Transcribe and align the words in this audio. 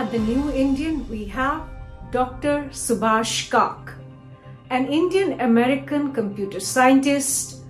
at 0.00 0.10
the 0.10 0.18
New 0.18 0.50
Indian, 0.52 1.06
we 1.10 1.26
have 1.26 1.68
Dr. 2.10 2.70
Subhash 2.72 3.50
Kak, 3.50 3.92
an 4.70 4.86
Indian 4.86 5.38
American 5.42 6.14
computer 6.14 6.58
scientist, 6.58 7.60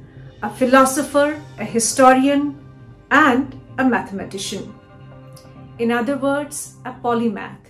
a 0.40 0.48
philosopher, 0.48 1.42
a 1.58 1.64
historian, 1.64 2.54
and 3.10 3.60
a 3.78 3.84
mathematician. 3.84 4.72
In 5.80 5.90
other 5.90 6.16
words, 6.18 6.76
a 6.84 6.92
polymath. 6.92 7.66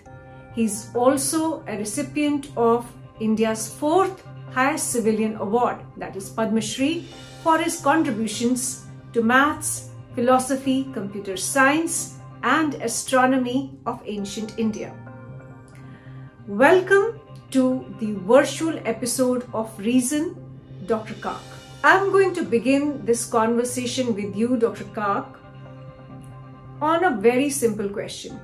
He's 0.55 0.95
also 0.95 1.65
a 1.67 1.79
recipient 1.79 2.49
of 2.55 2.85
India's 3.19 3.73
fourth 3.73 4.23
highest 4.51 4.93
civilian 4.93 5.37
award, 5.37 5.79
that 5.97 6.17
is 6.17 6.29
Padma 6.29 6.61
Shri, 6.61 7.07
for 7.43 7.57
his 7.57 7.81
contributions 7.81 8.85
to 9.15 9.23
maths, 9.23 9.89
philosophy, 10.15 10.87
computer 10.93 11.39
science, 11.39 12.20
and 12.43 12.75
astronomy 12.77 13.79
of 13.87 14.01
ancient 14.07 14.59
India. 14.59 14.95
Welcome 16.47 17.21
to 17.51 17.95
the 17.99 18.15
virtual 18.15 18.79
episode 18.85 19.47
of 19.53 19.79
Reason, 19.79 20.37
Dr. 20.87 21.15
Kak. 21.15 21.41
I'm 21.85 22.11
going 22.13 22.35
to 22.35 22.43
begin 22.43 23.05
this 23.05 23.27
conversation 23.27 24.15
with 24.15 24.35
you, 24.37 24.57
Dr. 24.57 24.85
Kak, 24.95 25.27
on 26.81 27.05
a 27.05 27.21
very 27.21 27.51
simple 27.51 27.89
question. 27.89 28.41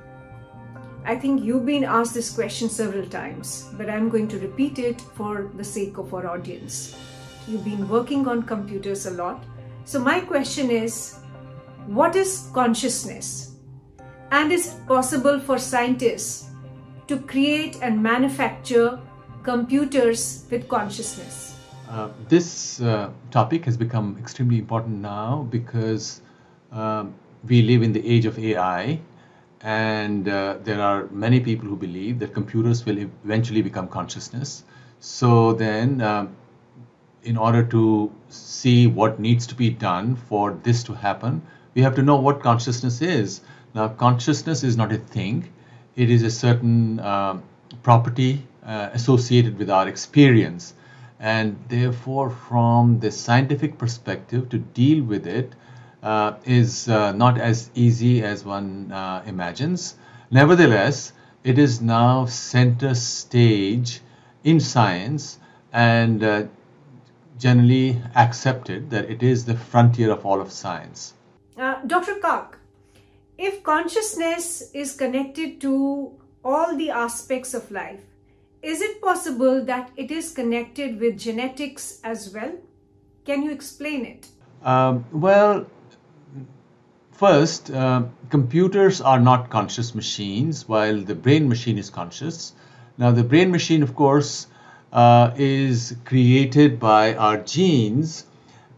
I 1.05 1.15
think 1.15 1.43
you've 1.43 1.65
been 1.65 1.83
asked 1.83 2.13
this 2.13 2.31
question 2.31 2.69
several 2.69 3.07
times, 3.07 3.69
but 3.77 3.89
I'm 3.89 4.09
going 4.09 4.27
to 4.27 4.39
repeat 4.39 4.77
it 4.77 5.01
for 5.01 5.49
the 5.55 5.63
sake 5.63 5.97
of 5.97 6.13
our 6.13 6.27
audience. 6.27 6.95
You've 7.47 7.63
been 7.63 7.87
working 7.87 8.27
on 8.27 8.43
computers 8.43 9.05
a 9.05 9.11
lot. 9.11 9.43
So, 9.85 9.99
my 9.99 10.19
question 10.19 10.69
is 10.69 11.19
what 11.85 12.17
is 12.17 12.49
consciousness? 12.53 13.56
And 14.31 14.51
is 14.51 14.75
possible 14.87 15.39
for 15.39 15.57
scientists 15.57 16.49
to 17.07 17.17
create 17.17 17.77
and 17.81 18.03
manufacture 18.03 18.99
computers 19.43 20.43
with 20.51 20.67
consciousness? 20.67 21.55
Uh, 21.89 22.09
this 22.27 22.81
uh, 22.81 23.09
topic 23.31 23.63
has 23.63 23.77
become 23.77 24.17
extremely 24.19 24.57
important 24.57 24.97
now 24.97 25.47
because 25.49 26.21
um, 26.73 27.13
we 27.47 27.61
live 27.61 27.81
in 27.81 27.93
the 27.93 28.05
age 28.05 28.25
of 28.25 28.37
AI, 28.37 28.99
and 29.61 30.27
uh, 30.27 30.57
there 30.65 30.81
are 30.81 31.07
many 31.11 31.39
people 31.39 31.69
who 31.69 31.77
believe 31.77 32.19
that 32.19 32.33
computers 32.33 32.85
will 32.85 32.97
eventually 32.97 33.61
become 33.61 33.87
consciousness. 33.87 34.65
So, 34.99 35.53
then, 35.53 36.01
um, 36.01 36.35
in 37.23 37.37
order 37.37 37.63
to 37.63 38.11
see 38.27 38.87
what 38.87 39.19
needs 39.19 39.47
to 39.47 39.55
be 39.55 39.69
done 39.69 40.17
for 40.17 40.59
this 40.63 40.83
to 40.83 40.93
happen, 40.93 41.41
we 41.73 41.81
have 41.81 41.95
to 41.95 42.01
know 42.01 42.17
what 42.17 42.41
consciousness 42.41 43.01
is 43.01 43.41
now, 43.77 43.89
consciousness 43.89 44.63
is 44.63 44.75
not 44.75 44.91
a 44.91 44.97
thing, 44.97 45.53
it 45.95 46.09
is 46.09 46.23
a 46.23 46.31
certain 46.31 46.99
uh, 46.99 47.39
property 47.83 48.41
uh, 48.65 48.89
associated 48.91 49.59
with 49.59 49.69
our 49.69 49.87
experience. 49.87 50.73
And 51.19 51.59
therefore, 51.67 52.31
from 52.31 52.99
the 52.99 53.11
scientific 53.11 53.77
perspective, 53.77 54.49
to 54.49 54.57
deal 54.57 55.03
with 55.03 55.27
it 55.27 55.53
uh, 56.01 56.37
is 56.43 56.89
uh, 56.89 57.11
not 57.11 57.37
as 57.37 57.69
easy 57.75 58.23
as 58.23 58.43
one 58.43 58.91
uh, 58.91 59.21
imagines. 59.27 59.93
Nevertheless, 60.31 61.13
it 61.43 61.59
is 61.59 61.79
now 61.79 62.25
center 62.25 62.95
stage 62.95 64.01
in 64.43 64.59
science 64.59 65.37
and 65.71 66.23
uh, 66.23 66.45
generally 67.37 68.01
accepted 68.15 68.89
that 68.89 69.07
it 69.07 69.21
is 69.21 69.45
the 69.45 69.55
frontier 69.55 70.09
of 70.09 70.25
all 70.25 70.41
of 70.41 70.51
science. 70.51 71.13
Dr. 71.85 72.15
Kak, 72.15 72.57
if 73.37 73.63
consciousness 73.63 74.71
is 74.73 74.95
connected 74.95 75.61
to 75.61 76.11
all 76.43 76.75
the 76.75 76.89
aspects 76.89 77.53
of 77.53 77.69
life, 77.71 77.99
is 78.61 78.81
it 78.81 79.01
possible 79.01 79.63
that 79.65 79.91
it 79.95 80.11
is 80.11 80.31
connected 80.33 80.99
with 80.99 81.17
genetics 81.19 81.99
as 82.03 82.33
well? 82.33 82.53
Can 83.25 83.43
you 83.43 83.51
explain 83.51 84.05
it? 84.05 84.27
Um, 84.63 85.05
well, 85.11 85.67
first, 87.11 87.69
uh, 87.69 88.03
computers 88.29 89.01
are 89.01 89.19
not 89.19 89.49
conscious 89.49 89.93
machines, 89.93 90.67
while 90.67 90.99
the 90.99 91.15
brain 91.15 91.47
machine 91.47 91.77
is 91.77 91.89
conscious. 91.89 92.53
Now, 92.97 93.11
the 93.11 93.23
brain 93.23 93.51
machine, 93.51 93.83
of 93.83 93.95
course, 93.95 94.47
uh, 94.91 95.31
is 95.35 95.95
created 96.05 96.79
by 96.79 97.13
our 97.13 97.37
genes, 97.37 98.25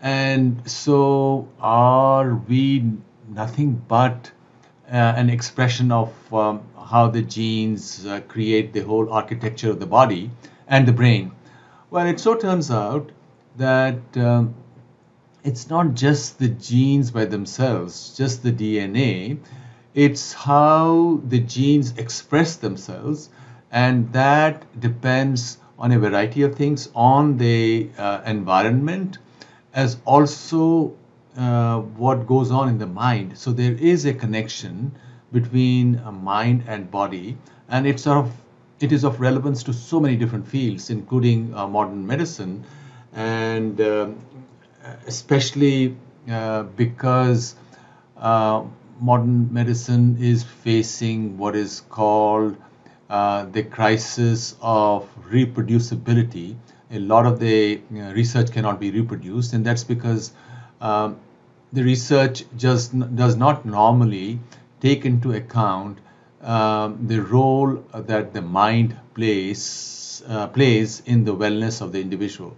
and 0.02 0.70
so 0.70 1.48
are 1.62 2.36
we 2.36 2.84
nothing 3.30 3.82
but 3.88 4.32
uh, 4.32 4.39
an 4.92 5.30
expression 5.30 5.92
of 5.92 6.34
um, 6.34 6.62
how 6.90 7.08
the 7.08 7.22
genes 7.22 8.06
uh, 8.06 8.22
create 8.28 8.74
the 8.74 8.82
whole 8.82 9.12
architecture 9.12 9.70
of 9.70 9.80
the 9.80 9.86
body 9.86 10.32
and 10.68 10.88
the 10.88 10.92
brain. 10.92 11.32
Well, 11.92 12.08
it 12.08 12.20
so 12.20 12.36
turns 12.36 12.72
out 12.72 13.12
that 13.58 14.00
um, 14.18 14.56
it's 15.44 15.70
not 15.70 15.94
just 15.94 16.40
the 16.40 16.50
genes 16.50 17.12
by 17.12 17.26
themselves, 17.26 18.16
just 18.18 18.44
the 18.44 18.52
DNA, 18.52 19.40
it's 19.94 20.34
how 20.34 21.22
the 21.28 21.40
genes 21.40 21.98
express 21.98 22.56
themselves, 22.58 23.30
and 23.72 24.12
that 24.14 24.80
depends 24.80 25.58
on 25.78 25.92
a 25.92 26.00
variety 26.00 26.44
of 26.44 26.56
things 26.56 26.90
on 26.94 27.38
the 27.38 27.90
uh, 27.98 28.22
environment 28.26 29.18
as 29.74 29.98
also 30.06 30.96
uh, 31.40 31.80
what 31.80 32.28
goes 32.28 32.52
on 32.52 32.68
in 32.68 32.78
the 32.78 32.86
mind. 32.86 33.38
So 33.38 33.54
there 33.54 33.72
is 33.72 34.06
a 34.06 34.14
connection 34.14 34.94
between 35.32 36.02
mind 36.22 36.66
and 36.68 36.92
body, 36.92 37.38
and 37.70 37.88
it's 37.88 38.04
sort 38.04 38.18
of 38.18 38.34
it 38.82 38.92
is 38.92 39.06
of 39.06 39.22
relevance 39.22 39.64
to 39.64 39.74
so 39.74 40.02
many 40.02 40.18
different 40.18 40.46
fields, 40.46 40.90
including 40.90 41.56
uh, 41.56 41.66
modern 41.66 42.06
medicine, 42.06 42.66
and 43.14 43.80
uh, 43.80 44.10
especially 45.08 45.96
uh, 46.30 46.64
because 46.64 47.56
uh, 48.18 48.64
modern 49.00 49.54
medicine 49.54 50.18
is 50.20 50.44
facing 50.44 51.38
what 51.38 51.56
is 51.56 51.84
called 51.90 52.58
the 53.08 53.66
crisis 53.72 54.56
of 54.62 55.08
reproducibility. 55.32 56.58
A 56.92 57.00
lot 57.00 57.26
of 57.26 57.40
the 57.40 57.80
research 57.92 58.52
cannot 58.52 58.78
be 58.78 58.92
reproduced, 58.92 59.54
and 59.54 59.66
that's 59.66 59.86
because 59.86 60.34
um, 60.82 61.18
the 61.72 61.84
research 61.84 62.44
just 62.58 62.98
does 63.16 63.36
not 63.36 63.66
normally 63.66 64.40
take 64.82 65.06
into 65.06 65.34
account 65.34 66.00
um, 66.42 67.08
the 67.08 67.20
role 67.22 67.84
that 67.94 68.34
the 68.34 68.42
mind 68.42 68.96
plays 69.14 70.24
uh, 70.28 70.48
plays 70.48 71.02
in 71.06 71.24
the 71.24 71.36
wellness 71.36 71.82
of 71.82 71.92
the 71.92 72.02
individual. 72.02 72.56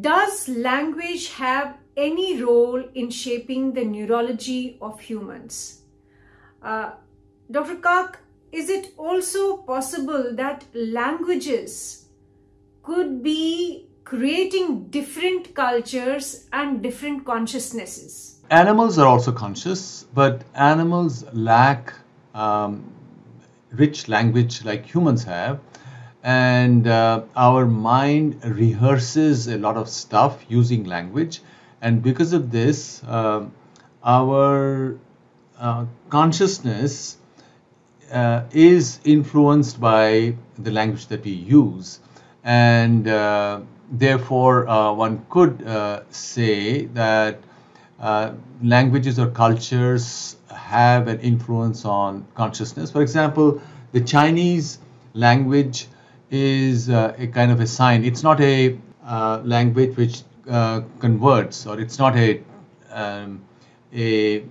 Does 0.00 0.48
language 0.48 1.28
have 1.32 1.76
any 1.96 2.42
role 2.42 2.82
in 2.94 3.10
shaping 3.10 3.74
the 3.74 3.84
neurology 3.84 4.78
of 4.80 5.00
humans? 5.00 5.82
Uh, 6.62 6.92
Dr. 7.50 7.76
Kak, 7.76 8.18
is 8.50 8.70
it 8.70 8.92
also 8.96 9.58
possible 9.58 10.34
that 10.34 10.64
languages 10.74 12.06
could 12.82 13.22
be 13.22 13.88
creating 14.04 14.88
different 14.88 15.54
cultures 15.54 16.48
and 16.52 16.82
different 16.82 17.24
consciousnesses? 17.24 18.40
Animals 18.50 18.98
are 18.98 19.06
also 19.06 19.32
conscious, 19.32 20.04
but 20.14 20.42
animals 20.54 21.24
lack 21.32 21.94
um, 22.34 22.84
rich 23.70 24.08
language 24.08 24.64
like 24.64 24.84
humans 24.84 25.24
have. 25.24 25.60
And 26.22 26.86
uh, 26.86 27.22
our 27.34 27.66
mind 27.66 28.40
rehearses 28.42 29.48
a 29.48 29.58
lot 29.58 29.76
of 29.76 29.88
stuff 29.88 30.44
using 30.48 30.84
language. 30.84 31.40
And 31.80 32.02
because 32.02 32.32
of 32.32 32.50
this, 32.50 33.02
uh, 33.04 33.46
our 34.04 34.98
uh, 35.58 35.86
consciousness 36.10 37.16
uh, 38.12 38.42
is 38.52 39.00
influenced 39.04 39.80
by 39.80 40.36
the 40.58 40.70
language 40.70 41.06
that 41.06 41.24
we 41.24 41.32
use. 41.32 42.00
And 42.44 43.08
uh, 43.08 43.60
therefore, 43.90 44.68
uh, 44.68 44.92
one 44.92 45.24
could 45.30 45.64
say 46.10 46.84
that 46.86 47.40
uh, 48.02 48.32
languages 48.62 49.18
or 49.18 49.28
cultures 49.28 50.36
have 50.50 51.06
an 51.08 51.20
influence 51.20 51.84
on 51.84 52.26
consciousness. 52.34 52.90
For 52.90 53.00
example, 53.00 53.62
the 53.92 54.00
Chinese 54.00 54.78
language 55.14 55.86
is 56.30 56.90
uh, 56.90 57.14
a 57.16 57.28
kind 57.28 57.52
of 57.52 57.60
a 57.60 57.66
sign. 57.66 58.04
It's 58.04 58.22
not 58.22 58.40
a 58.40 58.76
uh, 59.06 59.40
language 59.44 59.96
which 59.96 60.22
uh, 60.50 60.80
converts, 60.98 61.66
or 61.66 61.78
it's 61.78 61.98
not 61.98 62.16
a, 62.16 62.42
um, 62.90 63.40
a 63.94 64.44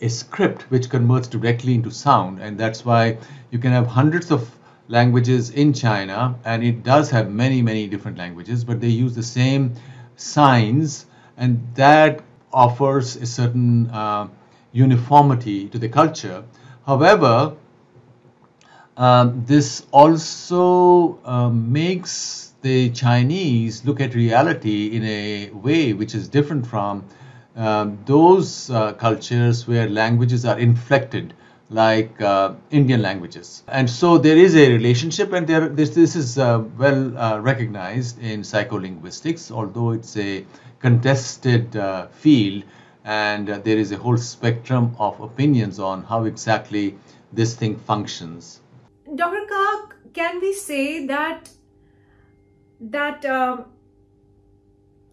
a 0.00 0.08
script 0.08 0.62
which 0.70 0.90
converts 0.90 1.28
directly 1.28 1.74
into 1.74 1.90
sound, 1.90 2.40
and 2.40 2.58
that's 2.58 2.84
why 2.84 3.16
you 3.50 3.58
can 3.58 3.72
have 3.72 3.86
hundreds 3.86 4.30
of 4.30 4.50
languages 4.88 5.50
in 5.50 5.72
China, 5.72 6.38
and 6.44 6.62
it 6.62 6.82
does 6.82 7.10
have 7.10 7.30
many 7.30 7.62
many 7.62 7.88
different 7.88 8.18
languages, 8.18 8.64
but 8.64 8.80
they 8.80 8.88
use 8.88 9.14
the 9.14 9.22
same 9.22 9.74
signs, 10.16 11.06
and 11.36 11.66
that 11.74 12.22
offers 12.54 13.16
a 13.16 13.26
certain 13.26 13.90
uh, 13.90 14.28
uniformity 14.72 15.68
to 15.68 15.78
the 15.78 15.88
culture. 15.88 16.44
However, 16.86 17.56
um, 18.96 19.44
this 19.44 19.84
also 19.90 21.18
uh, 21.24 21.50
makes 21.50 22.54
the 22.62 22.90
Chinese 22.90 23.84
look 23.84 24.00
at 24.00 24.14
reality 24.14 24.96
in 24.96 25.04
a 25.04 25.50
way 25.50 25.92
which 25.92 26.14
is 26.14 26.28
different 26.28 26.66
from 26.66 27.04
um, 27.56 27.98
those 28.06 28.70
uh, 28.70 28.92
cultures 28.94 29.66
where 29.66 29.88
languages 29.88 30.44
are 30.44 30.58
inflected 30.58 31.34
like 31.74 32.20
uh, 32.20 32.54
Indian 32.70 33.02
languages. 33.02 33.64
And 33.66 33.90
so 33.90 34.16
there 34.16 34.36
is 34.36 34.54
a 34.54 34.70
relationship, 34.70 35.32
and 35.32 35.44
there, 35.46 35.68
this, 35.68 35.90
this 35.90 36.14
is 36.14 36.38
uh, 36.38 36.62
well 36.78 37.18
uh, 37.18 37.40
recognized 37.40 38.22
in 38.22 38.42
psycholinguistics, 38.42 39.50
although 39.50 39.90
it's 39.90 40.16
a 40.16 40.46
contested 40.78 41.76
uh, 41.76 42.06
field, 42.08 42.62
and 43.04 43.50
uh, 43.50 43.58
there 43.58 43.76
is 43.76 43.90
a 43.90 43.96
whole 43.96 44.16
spectrum 44.16 44.94
of 45.00 45.20
opinions 45.20 45.80
on 45.80 46.04
how 46.04 46.24
exactly 46.24 46.96
this 47.32 47.56
thing 47.56 47.76
functions. 47.76 48.60
Dr. 49.16 49.44
Kak, 49.48 49.96
can 50.12 50.40
we 50.40 50.52
say 50.52 51.06
that 51.06 51.50
that 52.80 53.24
um, 53.24 53.64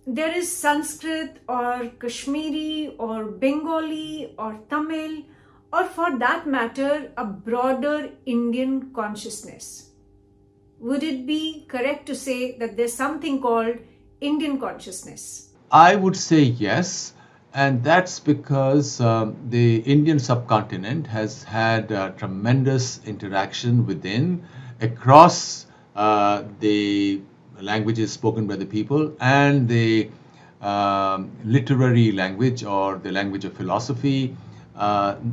there 0.06 0.36
is 0.36 0.52
Sanskrit 0.52 1.38
or 1.48 1.90
Kashmiri 2.00 2.96
or 3.00 3.26
Bengali 3.26 4.36
or 4.38 4.60
Tamil 4.70 5.24
or 5.74 5.86
for 5.86 6.18
that 6.20 6.48
matter 6.48 7.12
a 7.18 7.26
broader 7.26 8.10
Indian 8.26 8.92
consciousness? 8.94 9.92
Would 10.80 11.04
it 11.04 11.26
be 11.26 11.66
correct 11.68 12.06
to 12.08 12.16
say 12.16 12.58
that 12.58 12.76
there's 12.76 12.94
something 12.94 13.42
called 13.42 13.78
Indian 14.20 14.60
consciousness? 14.60 15.50
I 15.72 15.96
would 15.96 16.18
say 16.18 16.42
yes, 16.42 17.14
and 17.54 17.84
that's 17.84 18.20
because 18.20 19.00
um, 19.00 19.38
the 19.50 19.78
Indian 19.78 20.20
subcontinent 20.20 21.08
has 21.08 21.44
had 21.44 21.90
tremendous 22.18 23.00
interaction 23.06 23.86
within 23.86 24.44
across 24.82 25.68
uh, 25.96 26.44
the 26.60 27.22
languages 27.62 28.12
spoken 28.12 28.48
by 28.48 28.56
the 28.56 28.66
people 28.66 29.16
and 29.20 29.68
the 29.68 30.10
um, 30.62 31.32
literary 31.44 32.12
language 32.12 32.64
or 32.64 32.98
the 32.98 33.12
language 33.12 33.46
of 33.46 33.54
philosophy, 33.54 34.36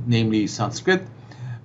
namely 0.06 0.46
Sanskrit. 0.46 1.02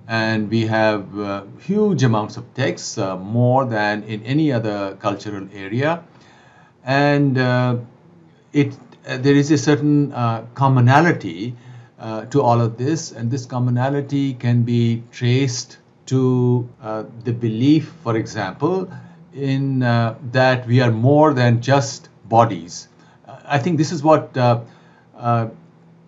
And 0.06 0.50
we 0.50 0.66
have 0.66 1.18
uh, 1.18 1.44
huge 1.60 2.02
amounts 2.02 2.36
of 2.36 2.44
texts, 2.54 2.98
uh, 2.98 3.16
more 3.16 3.64
than 3.64 4.02
in 4.02 4.22
any 4.24 4.52
other 4.52 4.96
cultural 4.96 5.48
area. 5.54 6.04
And 6.84 7.38
uh, 7.38 7.76
it, 8.52 8.76
uh, 9.06 9.16
there 9.18 9.34
is 9.34 9.50
a 9.50 9.58
certain 9.58 10.12
commonality 10.54 11.54
to 12.30 12.42
all 12.42 12.60
of 12.60 12.76
this, 12.76 13.12
and 13.12 13.30
this 13.30 13.46
commonality 13.46 14.34
can 14.34 14.62
be 14.62 15.02
traced 15.10 15.78
to 16.06 16.68
the 17.24 17.32
belief, 17.32 17.94
for 18.02 18.16
example, 18.16 18.90
in 19.34 19.82
uh, 19.82 20.14
that 20.32 20.66
we 20.66 20.80
are 20.80 20.90
more 20.90 21.34
than 21.34 21.60
just 21.60 22.08
bodies. 22.28 22.88
I 23.46 23.58
think 23.58 23.78
this 23.78 23.92
is 23.92 24.02
what 24.02 24.36
uh, 24.36 24.60
uh, 25.16 25.48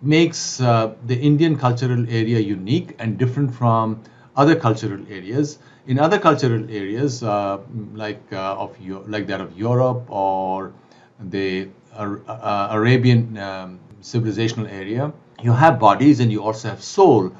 makes 0.01 0.61
uh, 0.61 0.93
the 1.05 1.15
Indian 1.15 1.57
cultural 1.57 2.05
area 2.09 2.39
unique 2.39 2.95
and 2.99 3.17
different 3.17 3.53
from 3.53 4.01
other 4.35 4.55
cultural 4.55 4.99
areas. 5.09 5.59
In 5.87 5.99
other 5.99 6.19
cultural 6.19 6.63
areas, 6.69 7.23
uh, 7.23 7.59
like 7.93 8.21
uh, 8.31 8.55
of 8.55 8.77
like 9.07 9.27
that 9.27 9.41
of 9.41 9.57
Europe 9.57 10.03
or 10.09 10.73
the 11.19 11.69
Arabian 11.97 13.37
um, 13.37 13.79
civilizational 14.01 14.69
area, 14.71 15.11
you 15.41 15.51
have 15.51 15.79
bodies 15.79 16.19
and 16.19 16.31
you 16.31 16.43
also 16.43 16.69
have 16.69 16.83
soul, 16.83 17.31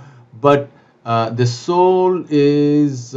but 0.41 0.69
the 1.03 1.45
soul 1.45 2.25
is 2.29 3.13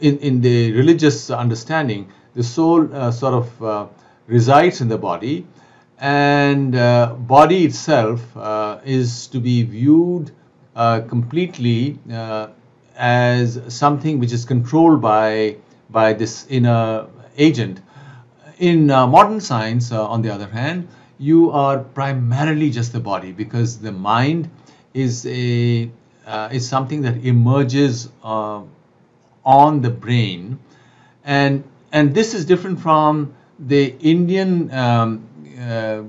in, 0.00 0.18
in 0.18 0.40
the 0.40 0.72
religious 0.72 1.30
understanding, 1.30 2.12
the 2.34 2.42
soul 2.42 2.92
uh, 2.94 3.10
sort 3.10 3.34
of 3.34 3.62
uh, 3.62 3.86
resides 4.26 4.80
in 4.80 4.88
the 4.88 4.98
body, 4.98 5.46
and 6.00 6.76
uh, 6.76 7.14
body 7.14 7.64
itself 7.64 8.36
uh, 8.36 8.78
is 8.84 9.26
to 9.28 9.40
be 9.40 9.62
viewed 9.64 10.30
uh, 10.76 11.00
completely 11.00 11.98
uh, 12.12 12.48
as 12.96 13.60
something 13.68 14.18
which 14.18 14.32
is 14.32 14.44
controlled 14.44 15.00
by 15.00 15.56
by 15.90 16.12
this 16.12 16.46
inner 16.48 17.06
agent. 17.36 17.80
In 18.58 18.86
modern 18.88 19.40
science, 19.40 19.92
on 19.92 20.22
the 20.22 20.30
other 20.34 20.48
hand, 20.48 20.88
you 21.18 21.50
are 21.52 21.78
primarily 21.78 22.70
just 22.70 22.92
the 22.92 22.98
body 22.98 23.30
because 23.30 23.78
the 23.78 23.92
mind 23.92 24.50
is 24.94 25.24
a 25.26 25.88
is 26.50 26.68
something 26.68 27.02
that 27.02 27.24
emerges 27.24 28.10
on 28.22 29.80
the 29.80 29.90
brain, 29.90 30.58
and 31.24 31.62
and 31.92 32.14
this 32.14 32.34
is 32.34 32.44
different 32.44 32.80
from 32.80 33.32
the 33.58 33.94
Indian 34.00 34.70
um, 34.72 35.27
uh, 35.60 36.02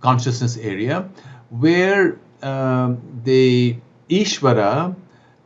consciousness 0.00 0.56
area, 0.56 1.08
where 1.50 2.18
um, 2.42 3.20
the 3.24 3.76
Ishvara 4.08 4.94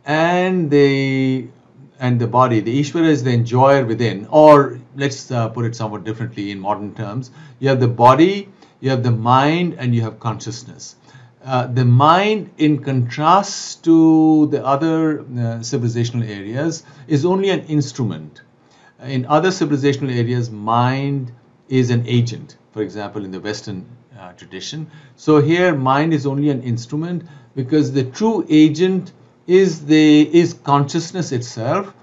and 0.04 0.70
the 0.70 1.48
and 1.98 2.20
the 2.20 2.26
body, 2.26 2.60
the 2.60 2.80
Ishvara 2.80 3.08
is 3.08 3.24
the 3.24 3.32
enjoyer 3.32 3.84
within, 3.86 4.26
or 4.30 4.78
let's 4.96 5.30
uh, 5.30 5.48
put 5.48 5.64
it 5.64 5.74
somewhat 5.74 6.04
differently 6.04 6.50
in 6.50 6.60
modern 6.60 6.94
terms. 6.94 7.30
You 7.58 7.70
have 7.70 7.80
the 7.80 7.88
body, 7.88 8.48
you 8.80 8.90
have 8.90 9.02
the 9.02 9.10
mind, 9.10 9.76
and 9.78 9.94
you 9.94 10.02
have 10.02 10.20
consciousness. 10.20 10.96
Uh, 11.42 11.66
the 11.68 11.84
mind, 11.84 12.50
in 12.58 12.82
contrast 12.82 13.84
to 13.84 14.46
the 14.48 14.64
other 14.64 15.20
uh, 15.20 15.24
civilizational 15.60 16.28
areas, 16.28 16.82
is 17.06 17.24
only 17.24 17.50
an 17.50 17.60
instrument. 17.66 18.42
In 19.02 19.24
other 19.26 19.50
civilizational 19.50 20.14
areas, 20.14 20.50
mind 20.50 21.32
is 21.68 21.90
an 21.90 22.06
agent, 22.06 22.56
for 22.72 22.82
example, 22.82 23.24
in 23.24 23.30
the 23.30 23.40
Western 23.40 23.86
uh, 24.18 24.32
tradition. 24.32 24.90
So 25.16 25.40
here, 25.40 25.74
mind 25.74 26.14
is 26.14 26.26
only 26.26 26.50
an 26.50 26.62
instrument 26.62 27.24
because 27.54 27.92
the 27.92 28.04
true 28.04 28.46
agent 28.48 29.12
is 29.46 29.86
the 29.86 30.22
is 30.36 30.54
consciousness 30.54 31.32
itself 31.32 31.94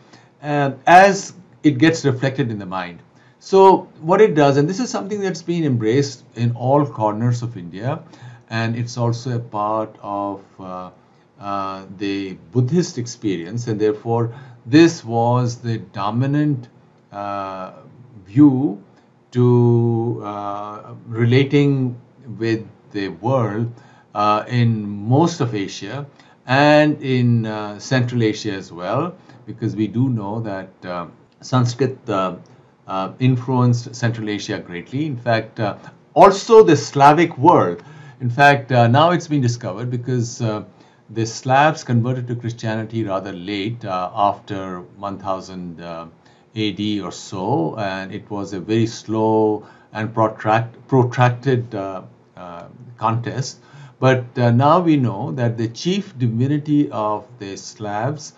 uh, 0.42 0.72
as 0.88 1.34
it 1.64 1.78
gets 1.78 2.06
reflected 2.06 2.52
in 2.52 2.60
the 2.60 2.66
mind. 2.66 3.00
So 3.40 3.90
what 4.00 4.22
it 4.22 4.36
does, 4.36 4.58
and 4.58 4.70
this 4.70 4.80
is 4.80 4.90
something 4.90 5.20
that's 5.20 5.42
been 5.42 5.66
embraced 5.66 6.24
in 6.36 6.56
all 6.56 6.86
corners 6.86 7.42
of 7.42 7.58
India, 7.58 8.02
and 8.50 8.76
it's 8.76 8.98
also 8.98 9.36
a 9.36 9.40
part 9.40 9.96
of 10.02 10.42
uh, 10.60 10.92
uh, 11.40 11.86
the 11.98 12.34
Buddhist 12.52 12.98
experience, 12.98 13.68
and 13.68 13.80
therefore 13.80 14.34
this 14.66 15.04
was 15.04 15.58
the 15.58 15.78
dominant 15.78 16.70
uh, 17.12 17.74
view 18.26 18.82
to 19.34 20.22
uh, 20.24 20.94
relating 21.08 22.00
with 22.40 22.66
the 22.92 23.10
world 23.10 23.72
uh, 24.16 24.44
in 24.48 24.88
most 24.88 25.42
of 25.42 25.54
Asia 25.54 26.06
and 26.48 27.02
in 27.02 27.46
uh, 27.46 27.78
Central 27.78 28.24
Asia 28.24 28.54
as 28.54 28.72
well, 28.72 29.16
because 29.46 29.76
we 29.76 29.88
do 29.88 30.10
know 30.10 30.40
that 30.40 30.70
Sanskrit 31.42 32.00
influenced 33.20 33.96
Central 33.96 34.30
Asia 34.30 34.60
greatly. 34.60 35.06
In 35.06 35.18
fact, 35.18 35.60
also 36.14 36.64
the 36.64 36.76
Slavic 36.76 37.38
world 37.38 37.84
in 38.24 38.30
fact, 38.30 38.72
uh, 38.72 38.88
now 38.88 39.12
it's 39.12 39.28
been 39.28 39.42
discovered 39.42 39.92
because 39.92 40.42
uh, 40.42 40.64
the 41.10 41.26
Slavs 41.26 41.84
converted 41.84 42.26
to 42.30 42.38
Christianity 42.38 43.04
rather 43.04 43.34
late, 43.34 43.84
uh, 43.84 44.12
after 44.16 44.80
1000 44.80 45.82
uh, 45.82 46.06
AD 46.56 46.80
or 47.04 47.12
so, 47.12 47.76
and 47.78 48.14
it 48.14 48.30
was 48.30 48.54
a 48.54 48.60
very 48.60 48.88
slow 48.88 49.66
and 49.92 50.14
protract, 50.14 50.88
protracted 50.88 51.74
uh, 51.74 52.02
uh, 52.38 52.66
contest. 52.98 53.60
But 54.00 54.36
now 54.36 54.82
we 54.82 54.98
know 54.98 55.32
that 55.32 55.58
the 55.58 55.70
chief 55.70 56.18
divinity 56.18 56.92
of 56.92 57.26
the 57.40 57.56
Slavs 57.56 58.34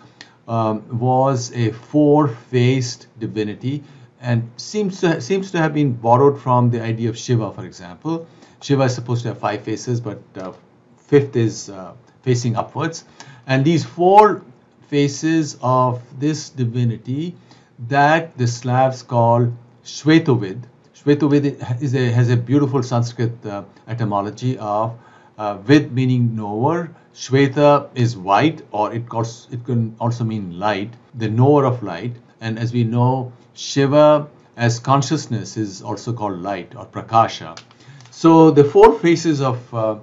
um, 0.46 0.84
was 0.98 1.52
a 1.52 1.72
four-faced 1.72 3.08
divinity 3.18 3.82
and 4.20 4.48
seems 4.56 5.00
to 5.00 5.20
seems 5.20 5.50
to 5.50 5.58
have 5.58 5.74
been 5.74 5.92
borrowed 5.92 6.40
from 6.40 6.70
the 6.70 6.82
idea 6.82 7.08
of 7.08 7.18
Shiva, 7.18 7.52
for 7.52 7.64
example. 7.64 8.26
Shiva 8.60 8.84
is 8.84 8.94
supposed 8.94 9.22
to 9.22 9.28
have 9.28 9.38
five 9.38 9.62
faces, 9.62 10.00
but 10.00 10.22
uh, 10.36 10.52
fifth 10.96 11.36
is 11.36 11.70
uh, 11.70 11.92
facing 12.22 12.56
upwards. 12.56 13.04
And 13.46 13.64
these 13.64 13.84
four 13.84 14.42
faces 14.88 15.58
of 15.60 16.02
this 16.18 16.48
divinity 16.48 17.36
that 17.78 18.36
the 18.38 18.46
Slavs 18.46 19.02
call 19.02 19.52
Shvetovid. 19.84 20.62
Shvetovid 20.94 21.82
is 21.82 21.94
a, 21.94 22.10
has 22.10 22.30
a 22.30 22.36
beautiful 22.36 22.82
Sanskrit 22.82 23.44
uh, 23.46 23.64
etymology 23.86 24.58
of 24.58 24.98
uh, 25.38 25.56
vid 25.58 25.92
meaning 25.92 26.34
knower. 26.34 26.90
Shveta 27.14 27.88
is 27.94 28.16
white, 28.16 28.62
or 28.72 28.92
it, 28.92 29.08
calls, 29.08 29.48
it 29.50 29.64
can 29.64 29.96
also 30.00 30.24
mean 30.24 30.58
light, 30.58 30.92
the 31.14 31.28
knower 31.28 31.64
of 31.64 31.82
light. 31.82 32.14
And 32.40 32.58
as 32.58 32.72
we 32.72 32.84
know, 32.84 33.32
Shiva 33.54 34.28
as 34.56 34.78
consciousness 34.78 35.56
is 35.56 35.82
also 35.82 36.12
called 36.12 36.40
light 36.40 36.74
or 36.74 36.86
prakasha. 36.86 37.58
So 38.10 38.50
the 38.50 38.64
four 38.64 38.98
faces 38.98 39.40
of 39.40 39.74
uh, 39.74 39.98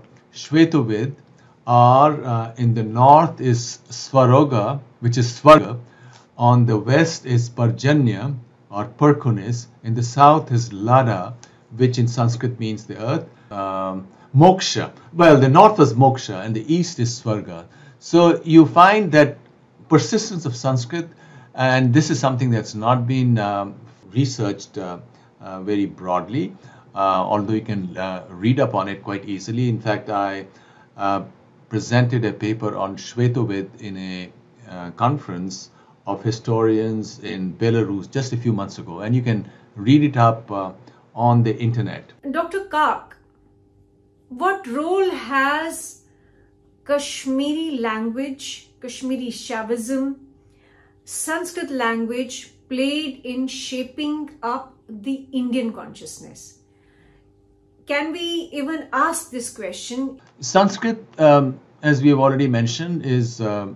are 1.65 2.24
uh, 2.24 2.53
in 2.58 2.74
the 2.74 2.84
north 2.84 3.42
is 3.42 3.80
Svaroga, 3.89 4.80
which 5.00 5.18
is 5.18 5.39
Svarga, 5.39 5.80
On 6.38 6.66
the 6.66 6.78
west 6.78 7.25
is 7.25 7.50
Parjanya 7.50 8.36
or 8.70 8.86
Perkunis. 8.86 9.68
In 9.84 9.94
the 9.94 10.04
south 10.04 10.52
is 10.52 10.74
Lada, 10.74 11.36
which 11.78 12.00
in 12.00 12.08
Sanskrit 12.08 12.60
means 12.60 12.86
the 12.86 12.98
earth. 12.98 13.52
Um, 13.52 14.08
moksha. 14.36 14.92
Well, 15.13 15.40
the 15.40 15.50
north 15.50 15.78
was 15.78 15.94
moksha 15.94 16.44
and 16.44 16.56
the 16.56 16.74
east 16.74 17.00
is 17.00 17.22
Swarga. 17.22 17.66
So 18.00 18.42
you 18.44 18.66
find 18.66 19.12
that 19.12 19.38
persistence 19.90 20.46
of 20.46 20.56
Sanskrit, 20.56 21.08
and 21.54 21.94
this 21.94 22.10
is 22.10 22.20
something 22.20 22.50
that's 22.50 22.74
not 22.74 23.08
been 23.08 23.38
um, 23.38 23.75
researched 24.12 24.78
uh, 24.78 24.98
uh, 25.40 25.62
very 25.62 25.86
broadly, 25.86 26.56
uh, 26.96 26.98
although 26.98 27.54
you 27.54 27.62
can 27.62 27.96
uh, 27.96 28.25
read 28.30 28.60
up 28.60 28.74
on 28.74 28.88
it 28.88 29.04
quite 29.04 29.25
easily. 29.25 29.70
In 29.70 29.80
fact, 29.80 30.10
I 30.10 30.48
uh, 30.98 31.24
presented 31.70 32.25
a 32.25 32.34
paper 32.34 32.75
on 32.75 32.98
Shvetovid 32.98 33.82
in 33.82 33.98
a 33.98 34.32
uh, 34.68 34.92
conference 34.92 35.70
of 36.05 36.24
historians 36.24 37.19
in 37.19 37.53
Belarus 37.53 38.10
just 38.12 38.33
a 38.33 38.38
few 38.38 38.53
months 38.53 38.77
ago, 38.77 39.00
and 39.00 39.15
you 39.15 39.22
can 39.22 39.50
read 39.75 40.03
it 40.03 40.17
up 40.17 40.51
on 41.15 41.43
the 41.43 41.55
internet. 41.57 42.12
Dr. 42.29 42.65
Kak, 42.65 43.15
what 44.29 44.65
role 44.67 45.10
has 45.12 46.01
Kashmiri 46.86 47.77
language, 47.77 48.69
Kashmiri 48.81 49.27
Shaivism, 49.27 50.15
Sanskrit 51.05 51.69
language 51.69 52.51
played 52.69 53.22
in 53.25 53.48
shaping 53.48 54.31
up 54.41 54.74
the 54.89 55.27
Indian 55.31 55.72
consciousness? 55.74 56.60
Can 57.86 58.13
we 58.13 58.50
even 58.53 58.88
ask 58.93 59.29
this 59.29 59.53
question? 59.53 60.22
Sanskrit, 60.39 61.03
um, 61.19 61.60
as 61.81 62.01
we 62.01 62.10
have 62.10 62.19
already 62.19 62.48
mentioned, 62.48 63.05
is 63.05 63.41
uh, 63.41 63.67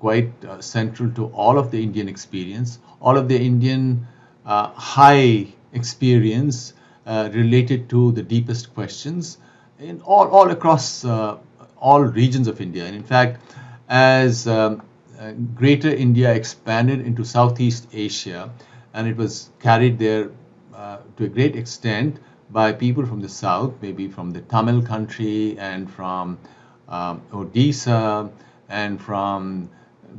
quite 0.00 0.32
uh, 0.44 0.60
central 0.60 1.10
to 1.12 1.26
all 1.26 1.58
of 1.58 1.70
the 1.70 1.82
Indian 1.82 2.08
experience, 2.08 2.78
all 3.00 3.16
of 3.16 3.28
the 3.28 3.38
Indian 3.38 4.06
uh, 4.46 4.68
high 4.68 5.46
experience 5.72 6.72
uh, 7.06 7.28
related 7.32 7.88
to 7.90 8.12
the 8.12 8.22
deepest 8.22 8.74
questions 8.74 9.38
in 9.78 10.00
all, 10.00 10.28
all 10.28 10.50
across 10.50 11.04
uh, 11.04 11.36
all 11.78 12.00
regions 12.00 12.48
of 12.48 12.60
India. 12.60 12.84
And 12.84 12.96
in 12.96 13.02
fact, 13.02 13.40
as 13.88 14.48
um, 14.48 14.82
uh, 15.18 15.32
Greater 15.54 15.90
India 15.90 16.32
expanded 16.32 17.00
into 17.00 17.24
Southeast 17.24 17.86
Asia, 17.92 18.50
and 18.94 19.06
it 19.06 19.16
was 19.16 19.50
carried 19.60 19.98
there 19.98 20.30
to 21.16 21.24
a 21.24 21.28
great 21.28 21.56
extent 21.56 22.18
by 22.50 22.72
people 22.72 23.04
from 23.04 23.20
the 23.20 23.28
south, 23.28 23.74
maybe 23.82 24.08
from 24.08 24.30
the 24.30 24.40
Tamil 24.40 24.82
country 24.82 25.58
and 25.58 25.90
from 25.90 26.38
um, 26.88 27.22
Odisha 27.32 28.30
and 28.68 29.00
from 29.00 29.68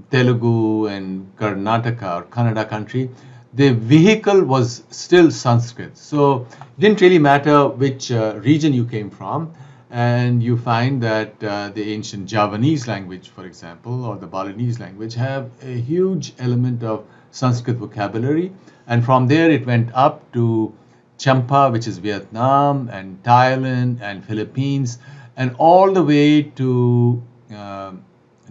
Telugu 0.10 0.88
and 0.88 1.36
Karnataka 1.38 2.18
or 2.18 2.24
Kannada 2.24 2.68
country, 2.68 3.10
the 3.54 3.74
vehicle 3.74 4.44
was 4.44 4.84
still 4.90 5.30
Sanskrit. 5.30 5.98
So 5.98 6.48
it 6.78 6.80
didn't 6.80 7.02
really 7.02 7.20
matter 7.20 7.68
which 7.68 8.12
uh, 8.12 8.40
region 8.44 8.74
you 8.74 8.86
came 8.86 9.10
from 9.10 9.54
and 9.90 10.42
you 10.42 10.58
find 10.58 11.04
that 11.04 11.44
uh, 11.44 11.70
the 11.70 11.92
ancient 11.94 12.26
Javanese 12.28 12.88
language, 12.88 13.30
for 13.30 13.46
example, 13.46 14.06
or 14.06 14.16
the 14.16 14.28
Balinese 14.28 14.80
language 14.80 15.14
have 15.16 15.52
a 15.62 15.74
huge 15.82 16.34
element 16.40 16.82
of 16.82 17.06
Sanskrit 17.32 17.76
vocabulary. 17.76 18.54
And 18.88 19.04
from 19.04 19.28
there 19.28 19.52
it 19.52 19.66
went 19.66 19.92
up 19.94 20.32
to 20.32 20.74
Champa, 21.18 21.70
which 21.72 21.88
is 21.88 21.98
Vietnam, 21.98 22.90
and 22.90 23.22
Thailand, 23.24 24.02
and 24.02 24.24
Philippines, 24.24 24.98
and 25.36 25.56
all 25.58 25.92
the 25.92 26.04
way 26.04 26.44
to, 26.44 27.22
uh, 27.54 27.92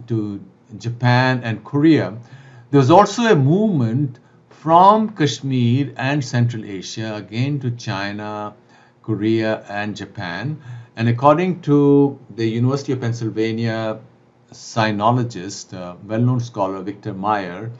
to 0.07 0.39
Japan 0.77 1.41
and 1.43 1.63
Korea. 1.63 2.17
There 2.69 2.79
was 2.79 2.91
also 2.91 3.23
a 3.23 3.35
movement 3.35 4.19
from 4.49 5.09
Kashmir 5.09 5.93
and 5.97 6.23
Central 6.23 6.65
Asia, 6.65 7.15
again 7.15 7.59
to 7.59 7.71
China, 7.71 8.53
Korea, 9.01 9.65
and 9.67 9.95
Japan 9.95 10.61
and 10.95 11.07
according 11.07 11.61
to 11.61 12.19
the 12.35 12.45
University 12.45 12.91
of 12.91 13.01
Pennsylvania 13.01 13.99
sinologist, 14.51 15.73
uh, 15.73 15.95
well-known 16.05 16.39
scholar 16.39 16.81
Victor 16.81 17.13
Mair, 17.13 17.71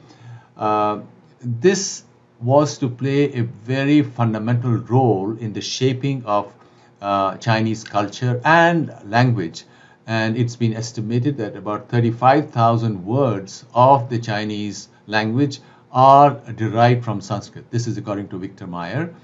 uh, 0.56 1.00
this 1.40 2.04
was 2.40 2.78
to 2.78 2.88
play 2.88 3.32
a 3.34 3.42
very 3.42 4.02
fundamental 4.02 4.72
role 4.72 5.36
in 5.38 5.52
the 5.52 5.60
shaping 5.60 6.24
of 6.24 6.52
uh, 7.00 7.36
Chinese 7.36 7.84
culture 7.84 8.40
and 8.44 8.92
language. 9.04 9.64
And 10.06 10.36
it's 10.36 10.56
been 10.56 10.74
estimated 10.74 11.36
that 11.36 11.56
about 11.56 11.88
35,000 11.88 13.04
words 13.04 13.64
of 13.74 14.10
the 14.10 14.18
Chinese 14.18 14.88
language 15.06 15.60
are 15.92 16.30
derived 16.56 17.04
from 17.04 17.20
Sanskrit. 17.20 17.70
This 17.70 17.86
is 17.86 17.98
according 17.98 18.28
to 18.28 18.38
Victor 18.38 18.66
Mair. 18.66 19.14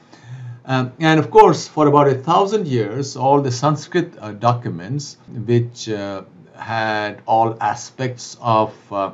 Um, 0.69 0.93
and 1.01 1.19
of 1.19 1.31
course, 1.31 1.67
for 1.67 1.87
about 1.87 2.09
a 2.09 2.15
thousand 2.15 2.69
years, 2.69 3.17
all 3.17 3.41
the 3.41 3.51
Sanskrit 3.51 4.13
uh, 4.21 4.33
documents, 4.33 5.17
which 5.47 5.89
uh, 5.89 6.25
had 6.55 7.23
all 7.27 7.57
aspects 7.61 8.37
of 8.41 8.75
uh, 8.93 9.13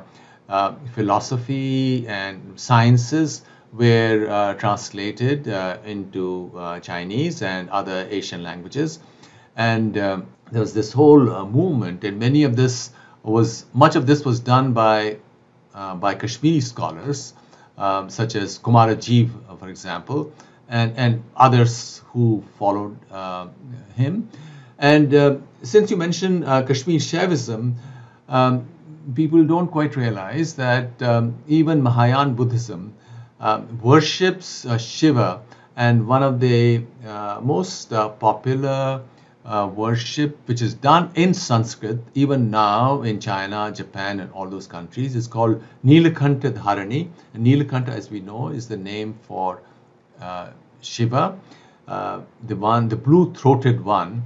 uh 0.49 0.75
philosophy 0.93 2.05
and 2.07 2.59
sciences, 2.59 3.41
were 3.71 4.27
uh, 4.29 4.53
translated 4.55 5.47
uh, 5.47 5.77
into 5.85 6.51
Chinese 6.81 7.41
and 7.41 7.69
other 7.69 8.05
Asian 8.09 8.43
languages. 8.43 8.99
And 9.55 9.97
um, 9.97 10.27
there 10.51 10.61
was 10.61 10.73
this 10.73 10.93
whole 10.93 11.45
movement, 11.45 12.03
and 12.03 12.19
many 12.19 12.43
of 12.43 12.55
this 12.55 12.91
was 13.23 13.65
much 13.73 13.95
of 13.95 14.05
this 14.05 14.23
was 14.23 14.39
done 14.39 14.73
by 14.73 15.17
by 15.73 16.15
Kashmiri 16.15 16.61
scholars, 16.61 17.33
um, 17.77 18.09
such 18.09 18.35
as 18.35 18.59
Kumarajiv, 18.59 19.29
for 19.59 19.69
example 19.69 20.31
and, 20.69 20.93
and 20.97 21.23
others 21.35 22.01
who 22.07 22.43
followed 22.57 22.97
uh, 23.11 23.47
him. 23.95 24.29
And 24.77 25.13
uh, 25.13 25.37
since 25.63 25.91
you 25.91 25.97
mentioned 25.97 26.45
uh, 26.45 26.63
Kashmir 26.63 26.99
Shaivism, 26.99 27.75
um, 28.27 28.67
people 29.13 29.43
don't 29.43 29.67
quite 29.67 29.95
realize 29.95 30.55
that 30.55 31.01
um, 31.01 31.35
even 31.47 31.81
Mahayana 31.81 32.31
Buddhism 32.31 32.93
worships 33.81 34.65
uh, 34.65 34.77
Shiva, 34.77 35.41
and 35.75 36.07
one 36.07 36.23
of 36.23 36.39
the 36.39 36.83
uh, 37.05 37.39
most 37.41 37.91
uh, 39.45 39.69
worship, 39.73 40.37
which 40.47 40.61
is 40.61 40.73
done 40.73 41.11
in 41.15 41.33
Sanskrit, 41.33 41.99
even 42.15 42.49
now 42.49 43.03
in 43.03 43.19
China, 43.19 43.71
Japan, 43.71 44.19
and 44.19 44.31
all 44.31 44.49
those 44.49 44.67
countries, 44.67 45.15
is 45.15 45.27
called 45.27 45.63
Nilakantha 45.85 46.51
Dharani. 46.51 47.09
And 47.33 47.89
as 47.89 48.09
we 48.09 48.21
know, 48.21 48.49
is 48.49 48.67
the 48.67 48.77
name 48.77 49.17
for 49.27 49.61
uh, 50.19 50.49
Shiva, 50.81 51.37
uh, 51.87 52.21
the 52.47 52.55
one, 52.55 52.89
the 52.89 52.95
blue-throated 52.95 53.83
one, 53.83 54.23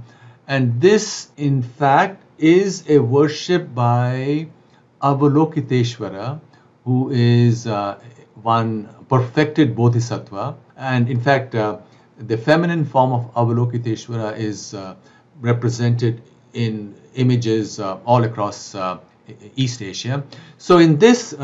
and 0.48 0.80
this, 0.80 1.28
in 1.36 1.62
fact, 1.62 2.22
is 2.38 2.84
a 2.88 2.98
worship 2.98 3.74
by 3.74 4.48
Avalokiteshvara, 5.02 6.40
who 6.84 7.10
is 7.10 7.66
uh, 7.66 8.00
one 8.42 8.88
perfected 9.08 9.76
bodhisattva, 9.76 10.56
and 10.76 11.10
in 11.10 11.20
fact, 11.20 11.54
uh, 11.54 11.78
the 12.26 12.36
feminine 12.36 12.84
form 12.84 13.12
of 13.12 13.32
Avalokiteshvara 13.34 14.36
is 14.36 14.74
uh, 14.74 14.94
represented 15.40 16.22
in 16.52 16.94
images 17.14 17.80
uh, 17.80 17.98
all 18.04 18.24
across 18.24 18.74
uh, 18.74 18.98
East 19.56 19.80
Asia. 19.80 20.22
So, 20.58 20.78
in 20.78 20.98
this 20.98 21.34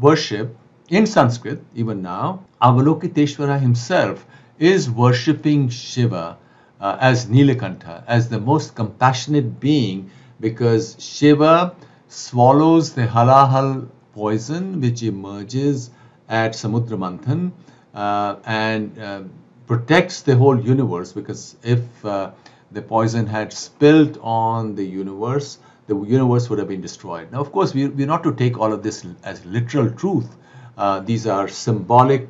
worship, 0.00 0.56
in 0.90 1.06
Sanskrit, 1.06 1.60
even 1.74 2.02
now, 2.02 2.44
Avalokiteshvara 2.60 3.58
himself 3.58 4.26
is 4.58 4.90
worshipping 4.90 5.68
Shiva 5.68 6.36
uh, 6.80 6.96
as 7.00 7.26
Nilakantha, 7.26 8.04
as 8.06 8.28
the 8.28 8.38
most 8.38 8.74
compassionate 8.74 9.60
being, 9.60 10.10
because 10.40 10.96
Shiva 10.98 11.74
swallows 12.08 12.92
the 12.92 13.06
halahal 13.06 13.88
poison 14.12 14.80
which 14.80 15.02
emerges 15.02 15.90
at 16.28 16.52
Samudra 16.52 16.98
Manthan 16.98 17.52
uh, 17.94 18.36
and 18.44 18.98
uh, 18.98 19.22
protects 19.66 20.22
the 20.22 20.36
whole 20.36 20.58
universe 20.60 21.12
because 21.12 21.56
if 21.62 22.04
uh, 22.04 22.30
the 22.72 22.82
poison 22.82 23.26
had 23.26 23.52
spilled 23.52 24.18
on 24.22 24.74
the 24.74 24.84
universe, 24.84 25.58
the 25.86 25.96
universe 25.96 26.48
would 26.50 26.58
have 26.58 26.68
been 26.68 26.80
destroyed. 26.80 27.30
Now, 27.32 27.40
of 27.40 27.52
course, 27.52 27.74
we, 27.74 27.88
we're 27.88 28.06
not 28.06 28.22
to 28.24 28.34
take 28.34 28.58
all 28.58 28.72
of 28.72 28.82
this 28.82 29.06
as 29.22 29.44
literal 29.44 29.90
truth 29.90 30.28
uh, 30.76 31.00
these 31.00 31.26
are 31.26 31.48
symbolic 31.48 32.28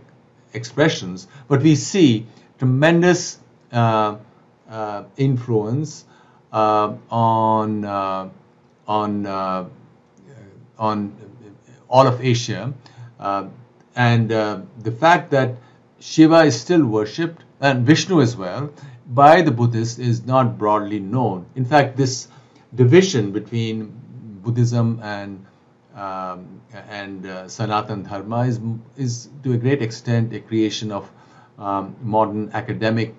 expressions, 0.53 1.27
but 1.49 1.63
we 1.63 1.75
see 1.75 2.27
tremendous 2.59 3.39
uh, 3.73 4.17
uh, 4.69 5.05
influence 5.17 6.05
uh, 6.53 6.95
on 7.11 7.85
uh, 7.85 8.29
on 8.87 9.27
on 10.79 11.17
all 11.89 12.07
of 12.07 12.23
Asia, 12.25 12.73
and 13.97 14.29
the 14.29 14.97
fact 15.01 15.31
that 15.31 15.55
Shiva 16.01 16.41
is 16.45 16.61
still 16.61 16.85
worshipped 16.85 17.45
and 17.61 17.87
Vishnu 17.87 18.21
as 18.21 18.37
well 18.37 18.71
by 19.07 19.43
the 19.43 19.51
Buddhists 19.51 19.99
is 19.99 20.25
not 20.25 20.59
broadly 20.59 21.01
known. 21.01 21.47
In 21.55 21.65
fact, 21.65 21.97
this 21.97 22.29
division 22.75 23.33
between 23.33 23.93
Buddhism 24.43 25.01
and 25.03 25.45
um, 25.95 26.61
and 26.91 27.25
uh, 27.25 27.49
Sanatan 27.49 28.03
Dharma 28.03 28.41
is, 28.41 28.61
is 28.97 29.29
to 29.45 29.53
a 29.53 29.57
great 29.57 29.81
extent 29.81 30.33
a 30.33 30.41
creation 30.41 30.91
of 30.91 31.09
um, 31.57 31.95
modern 32.03 32.51
academic 32.53 33.15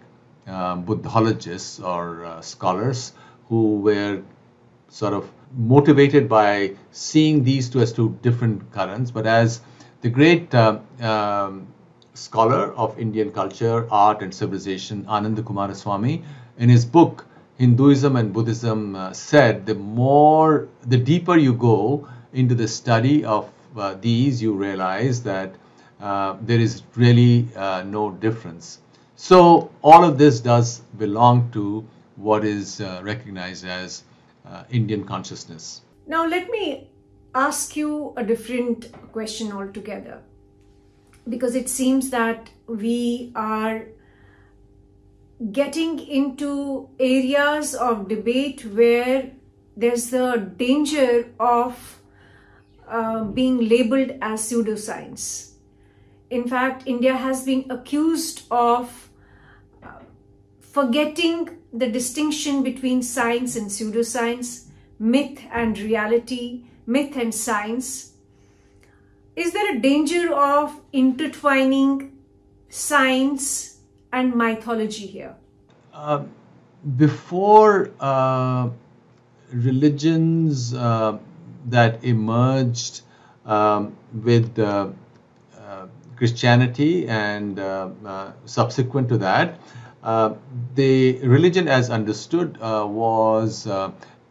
um, 0.46 0.86
Buddhologists 0.86 1.82
or 1.82 2.26
uh, 2.26 2.42
scholars 2.42 3.14
who 3.48 3.80
were 3.80 4.22
sort 4.90 5.14
of 5.14 5.32
motivated 5.56 6.28
by 6.28 6.76
seeing 6.92 7.44
these 7.44 7.70
two 7.70 7.80
as 7.80 7.94
two 7.94 8.18
different 8.22 8.72
currents. 8.72 9.10
But 9.10 9.26
as 9.26 9.62
the 10.02 10.10
great 10.10 10.54
uh, 10.54 10.80
um, 11.00 11.68
scholar 12.16 12.74
of 12.74 12.98
Indian 12.98 13.32
culture, 13.32 13.88
art, 13.92 14.22
and 14.22 14.34
civilization, 14.34 15.06
Ananda 15.08 15.42
Coomaraswamy, 15.42 16.24
in 16.58 16.70
his 16.70 16.86
book 16.86 17.26
Hinduism 17.58 18.16
and 18.16 18.34
Buddhism, 18.34 18.96
uh, 18.96 19.14
said 19.14 19.66
the 19.66 19.76
more, 19.76 20.68
the 20.88 20.98
deeper 20.98 21.38
you 21.38 21.54
go 21.54 22.08
into 22.34 22.56
the 22.56 22.68
study 22.68 23.24
of 23.24 23.50
uh, 23.78 23.96
these, 24.02 24.42
you 24.42 24.54
realize 24.54 25.22
that 25.24 25.56
uh, 26.02 26.36
there 26.42 26.60
is 26.60 26.84
really 26.96 27.48
uh, 27.56 27.84
no 27.84 28.12
difference. 28.12 28.80
So 29.16 29.72
all 29.82 30.04
of 30.04 30.18
this 30.18 30.40
does 30.40 30.80
belong 30.98 31.52
to 31.52 31.86
what 32.16 32.44
is 32.44 32.82
uh, 32.82 33.02
recognized 33.04 33.66
as 33.66 34.04
uh, 34.46 34.64
Indian 34.70 35.06
consciousness. 35.06 35.82
Now 36.08 36.28
let 36.28 36.50
me 36.50 36.90
ask 37.34 37.76
you 37.76 38.14
a 38.18 38.24
different 38.24 38.92
question 39.12 39.52
altogether 39.52 40.22
because 41.28 41.56
it 41.56 41.70
seems 41.70 42.10
that 42.10 42.50
we 42.68 43.32
are 43.36 43.86
getting 45.52 46.00
into 46.00 46.90
areas 47.00 47.76
of 47.76 48.08
debate 48.08 48.66
where 48.66 49.32
there's 49.76 50.10
the 50.10 50.52
danger 50.58 51.34
of 51.40 52.00
uh, 52.88 53.24
being 53.24 53.68
labeled 53.68 54.12
as 54.22 54.42
pseudoscience. 54.42 55.52
In 56.30 56.48
fact, 56.48 56.84
India 56.86 57.16
has 57.16 57.44
been 57.44 57.66
accused 57.70 58.44
of 58.50 59.10
uh, 59.84 59.90
forgetting 60.60 61.58
the 61.74 61.88
distinction 61.90 62.64
between 62.64 63.02
science 63.02 63.56
and 63.56 63.68
pseudoscience, 63.68 64.66
myth 64.98 65.42
and 65.52 65.78
reality, 65.78 66.64
myth 66.86 67.16
and 67.18 67.34
science. 67.34 68.14
Is 69.36 69.52
there 69.52 69.76
a 69.76 69.80
danger 69.80 70.34
of 70.34 70.80
intertwining 70.94 72.18
science 72.70 73.80
and 74.14 74.34
mythology 74.34 75.08
here? 75.08 75.36
Uh, 75.94 76.24
before 76.96 77.92
uh, 78.00 78.70
religions 79.52 80.74
uh, 80.74 81.18
that 81.66 82.02
emerged 82.06 83.02
um, 83.46 83.98
with 84.14 84.58
uh, 84.58 84.90
Christianity 86.16 87.06
and 87.10 87.60
uh, 87.60 87.90
uh, 88.06 88.32
subsequent 88.46 89.10
to 89.10 89.18
that, 89.18 89.60
the 90.76 91.20
religion 91.28 91.68
as 91.68 91.90
understood 91.90 92.58
was 92.62 93.68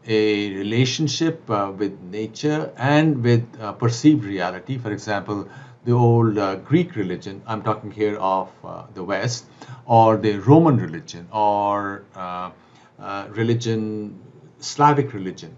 a 0.07 0.55
relationship 0.55 1.49
with 1.49 1.99
nature 2.03 2.73
and 2.77 3.23
with 3.23 3.47
perceived 3.79 4.25
reality. 4.25 4.79
For 4.79 4.93
example, 4.93 5.49
the 5.85 5.93
old 5.93 6.39
uh, 6.39 6.57
Greek 6.57 6.97
religion, 6.97 7.43
I'm 7.47 7.63
talking 7.63 7.91
here 7.91 8.17
of 8.17 8.51
uh, 8.65 8.85
the 8.95 9.05
West, 9.05 9.45
or 9.85 10.17
the 10.17 10.39
Roman 10.39 10.79
religion, 10.79 11.29
or 11.31 12.05
uh, 12.17 12.51
religion, 13.31 14.19
Slavic 14.61 15.13
religion, 15.13 15.55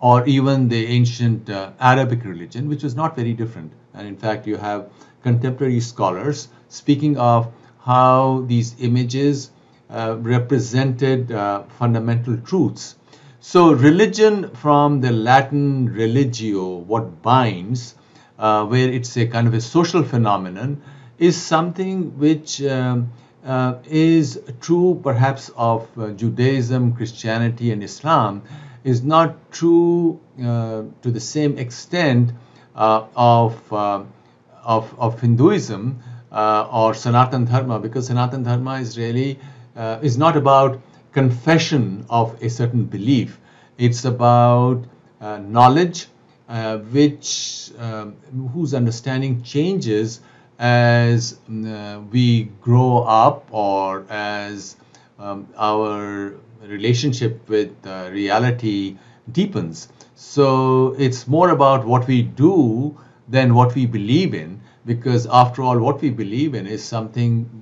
or 0.00 0.26
even 0.26 0.68
the 0.68 0.86
ancient 0.86 1.48
Arabic 1.80 2.24
religion, 2.24 2.68
which 2.68 2.82
was 2.82 2.94
not 2.94 3.16
very 3.16 3.32
different. 3.32 3.72
And 3.94 4.06
in 4.06 4.16
fact, 4.16 4.46
you 4.46 4.56
have 4.56 4.90
contemporary 5.22 5.80
scholars 5.80 6.48
speaking 6.68 7.16
of 7.16 7.50
how 7.80 8.44
these 8.46 8.76
images 8.80 9.50
uh, 9.90 10.16
represented 10.18 11.32
uh, 11.32 11.62
fundamental 11.78 12.36
truths. 12.38 12.96
So, 13.44 13.72
religion 13.72 14.50
from 14.54 15.00
the 15.00 15.10
Latin 15.10 15.92
religio, 15.92 16.76
what 16.76 17.22
binds, 17.22 17.96
uh, 18.38 18.64
where 18.66 18.88
it's 18.88 19.16
a 19.16 19.26
kind 19.26 19.48
of 19.48 19.54
a 19.54 19.60
social 19.60 20.04
phenomenon, 20.04 20.80
is 21.18 21.36
something 21.42 22.16
which 22.20 22.62
um, 22.62 23.12
uh, 23.44 23.78
is 23.84 24.40
true 24.60 25.00
perhaps 25.02 25.50
of 25.56 25.88
uh, 25.98 26.10
Judaism, 26.10 26.94
Christianity, 26.94 27.72
and 27.72 27.82
Islam, 27.82 28.42
is 28.84 29.02
not 29.02 29.50
true 29.50 30.20
uh, 30.38 30.82
to 31.02 31.10
the 31.10 31.18
same 31.18 31.58
extent 31.58 32.30
of 32.76 33.72
of, 33.72 34.94
of 35.00 35.20
Hinduism 35.20 36.00
uh, 36.30 36.68
or 36.70 36.94
Sanatan 36.94 37.46
Dharma 37.46 37.80
because 37.80 38.06
Sanatan 38.06 38.44
Dharma 38.44 38.74
is 38.74 38.96
really 38.96 39.40
uh, 39.74 39.98
is 40.00 40.16
not 40.16 40.36
about 40.36 40.80
confession 41.12 42.04
of 42.08 42.42
a 42.42 42.48
certain 42.48 42.84
belief. 42.84 43.38
It's 43.78 44.04
about 44.04 44.84
uh, 45.20 45.38
knowledge, 45.38 46.06
uh, 46.48 46.78
which 46.78 47.70
um, 47.78 48.16
whose 48.52 48.74
understanding 48.74 49.42
changes 49.42 50.20
as 50.58 51.38
uh, 51.48 52.00
we 52.10 52.44
grow 52.60 52.98
up 52.98 53.48
or 53.50 54.04
as 54.10 54.76
um, 55.18 55.46
our 55.56 56.34
relationship 56.66 57.48
with 57.48 57.70
uh, 57.86 58.08
reality 58.12 58.96
deepens. 59.30 59.88
So 60.14 60.94
it's 60.98 61.26
more 61.26 61.50
about 61.50 61.84
what 61.84 62.06
we 62.06 62.22
do 62.22 62.96
than 63.28 63.54
what 63.54 63.74
we 63.74 63.86
believe 63.86 64.34
in, 64.34 64.60
because 64.84 65.26
after 65.26 65.62
all, 65.62 65.78
what 65.78 66.00
we 66.00 66.10
believe 66.10 66.54
in 66.54 66.66
is 66.66 66.84
something 66.84 67.48
um, 67.52 67.61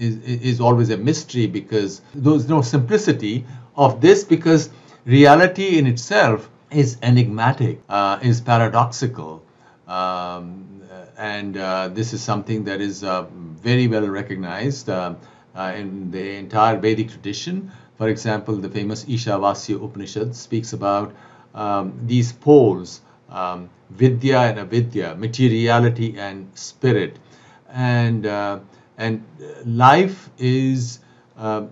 is, 0.00 0.16
is 0.24 0.60
always 0.60 0.90
a 0.90 0.96
mystery 0.96 1.46
because 1.46 2.00
there's 2.14 2.48
no 2.48 2.62
simplicity 2.62 3.44
of 3.76 4.00
this 4.00 4.24
because 4.24 4.70
reality 5.04 5.78
in 5.78 5.86
itself 5.86 6.50
is 6.70 6.96
enigmatic, 7.02 7.80
uh, 7.88 8.18
is 8.22 8.40
paradoxical. 8.40 9.44
Um, 9.86 10.82
and 11.18 11.56
uh, 11.56 11.88
this 11.88 12.12
is 12.12 12.22
something 12.22 12.64
that 12.64 12.80
is 12.80 13.04
uh, 13.04 13.26
very 13.32 13.88
well 13.88 14.08
recognized 14.08 14.88
uh, 14.88 15.14
uh, 15.54 15.72
in 15.76 16.10
the 16.10 16.36
entire 16.36 16.78
Vedic 16.78 17.10
tradition. 17.10 17.70
For 17.98 18.08
example, 18.08 18.56
the 18.56 18.70
famous 18.70 19.04
Ishavasya 19.04 19.84
Upanishad 19.84 20.34
speaks 20.34 20.72
about 20.72 21.14
um, 21.54 21.92
these 22.06 22.32
poles 22.32 23.02
um, 23.28 23.68
vidya 23.90 24.38
and 24.38 24.58
avidya, 24.60 25.14
materiality 25.16 26.18
and 26.18 26.50
spirit. 26.54 27.18
And, 27.68 28.26
uh, 28.26 28.60
and 29.00 29.24
life 29.64 30.28
is, 30.38 30.98
uh, 31.38 31.66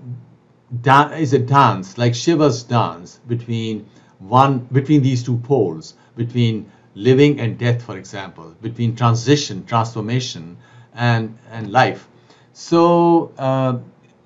is 1.12 1.35
a 1.35 1.38
dance, 1.38 1.99
like 1.99 2.14
Shiva's 2.14 2.62
dance, 2.62 3.21
between, 3.29 3.87
one, 4.19 4.61
between 4.73 5.03
these 5.03 5.23
two 5.23 5.37
poles, 5.37 5.95
between 6.17 6.73
living 6.95 7.38
and 7.38 7.59
death, 7.59 7.83
for 7.83 7.99
example, 7.99 8.57
between 8.62 8.97
transition, 8.97 9.67
transformation, 9.67 10.57
and, 10.95 11.37
and 11.51 11.71
life. 11.71 12.09
So, 12.55 13.33
uh, 13.38 13.79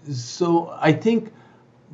so 0.08 0.72
I 0.80 0.92
think 0.92 1.32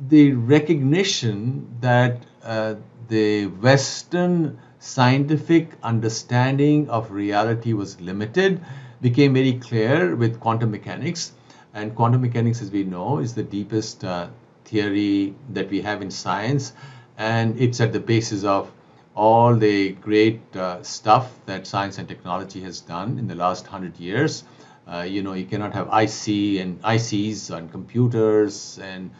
the 0.07 0.33
recognition 0.33 1.75
that 1.81 2.23
uh, 2.43 2.75
the 3.07 3.47
Western 3.47 4.59
scientific 4.77 5.71
understanding 5.81 6.87
of 6.89 7.11
reality 7.11 7.73
was 7.73 7.99
limited 7.99 8.61
became 9.01 9.33
very 9.33 9.53
clear 9.53 10.15
with 10.15 10.39
quantum 10.39 10.71
mechanics. 10.71 11.31
And 11.73 11.95
quantum 11.95 12.21
mechanics, 12.21 12.61
as 12.61 12.71
we 12.71 12.83
know, 12.83 13.19
is 13.19 13.35
the 13.35 13.43
deepest 13.43 14.03
uh, 14.03 14.27
theory 14.65 15.35
that 15.49 15.69
we 15.69 15.81
have 15.81 16.01
in 16.01 16.11
science. 16.11 16.73
And 17.17 17.59
it's 17.59 17.79
at 17.79 17.93
the 17.93 17.99
basis 17.99 18.43
of 18.43 18.71
all 19.15 19.55
the 19.55 19.91
great 19.93 20.41
uh, 20.55 20.81
stuff 20.81 21.33
that 21.45 21.67
science 21.67 21.97
and 21.97 22.07
technology 22.07 22.61
has 22.61 22.79
done 22.81 23.19
in 23.19 23.27
the 23.27 23.35
last 23.35 23.67
hundred 23.67 23.99
years. 23.99 24.43
Uh, 24.87 25.01
you 25.01 25.21
know, 25.21 25.33
you 25.33 25.45
cannot 25.45 25.73
have 25.73 25.87
IC 25.87 26.59
and 26.61 26.81
ICs 26.81 27.55
and 27.55 27.71
computers 27.71 28.79
and 28.81 29.11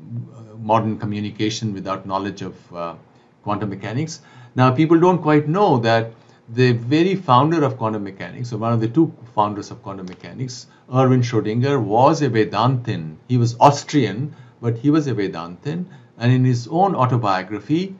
uh, 0.00 0.56
modern 0.56 0.98
communication 0.98 1.74
without 1.74 2.06
knowledge 2.06 2.40
of 2.42 2.74
uh, 2.74 2.94
quantum 3.42 3.68
mechanics. 3.68 4.20
Now, 4.54 4.70
people 4.70 4.98
don't 4.98 5.20
quite 5.20 5.48
know 5.48 5.78
that 5.78 6.12
the 6.48 6.72
very 6.72 7.14
founder 7.14 7.62
of 7.62 7.76
quantum 7.76 8.04
mechanics, 8.04 8.52
or 8.52 8.58
one 8.58 8.72
of 8.72 8.80
the 8.80 8.88
two 8.88 9.12
founders 9.34 9.70
of 9.70 9.82
quantum 9.82 10.06
mechanics, 10.06 10.66
Erwin 10.92 11.20
Schrödinger, 11.20 11.82
was 11.82 12.22
a 12.22 12.30
Vedantin. 12.30 13.16
He 13.28 13.36
was 13.36 13.56
Austrian, 13.60 14.34
but 14.60 14.78
he 14.78 14.90
was 14.90 15.06
a 15.06 15.14
Vedantin. 15.14 15.84
And 16.16 16.32
in 16.32 16.44
his 16.44 16.66
own 16.68 16.94
autobiography, 16.94 17.94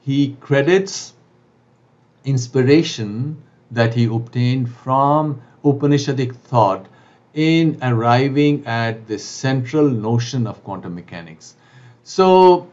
he 0.00 0.36
credits 0.40 1.14
inspiration 2.24 3.42
that 3.70 3.94
he 3.94 4.04
obtained 4.04 4.70
from 4.70 5.40
Upanishadic 5.64 6.34
thought 6.34 6.86
in 7.34 7.78
arriving 7.82 8.66
at 8.66 9.06
the 9.06 9.18
central 9.18 9.88
notion 9.88 10.46
of 10.46 10.62
quantum 10.64 10.94
mechanics. 10.94 11.54
So, 12.02 12.68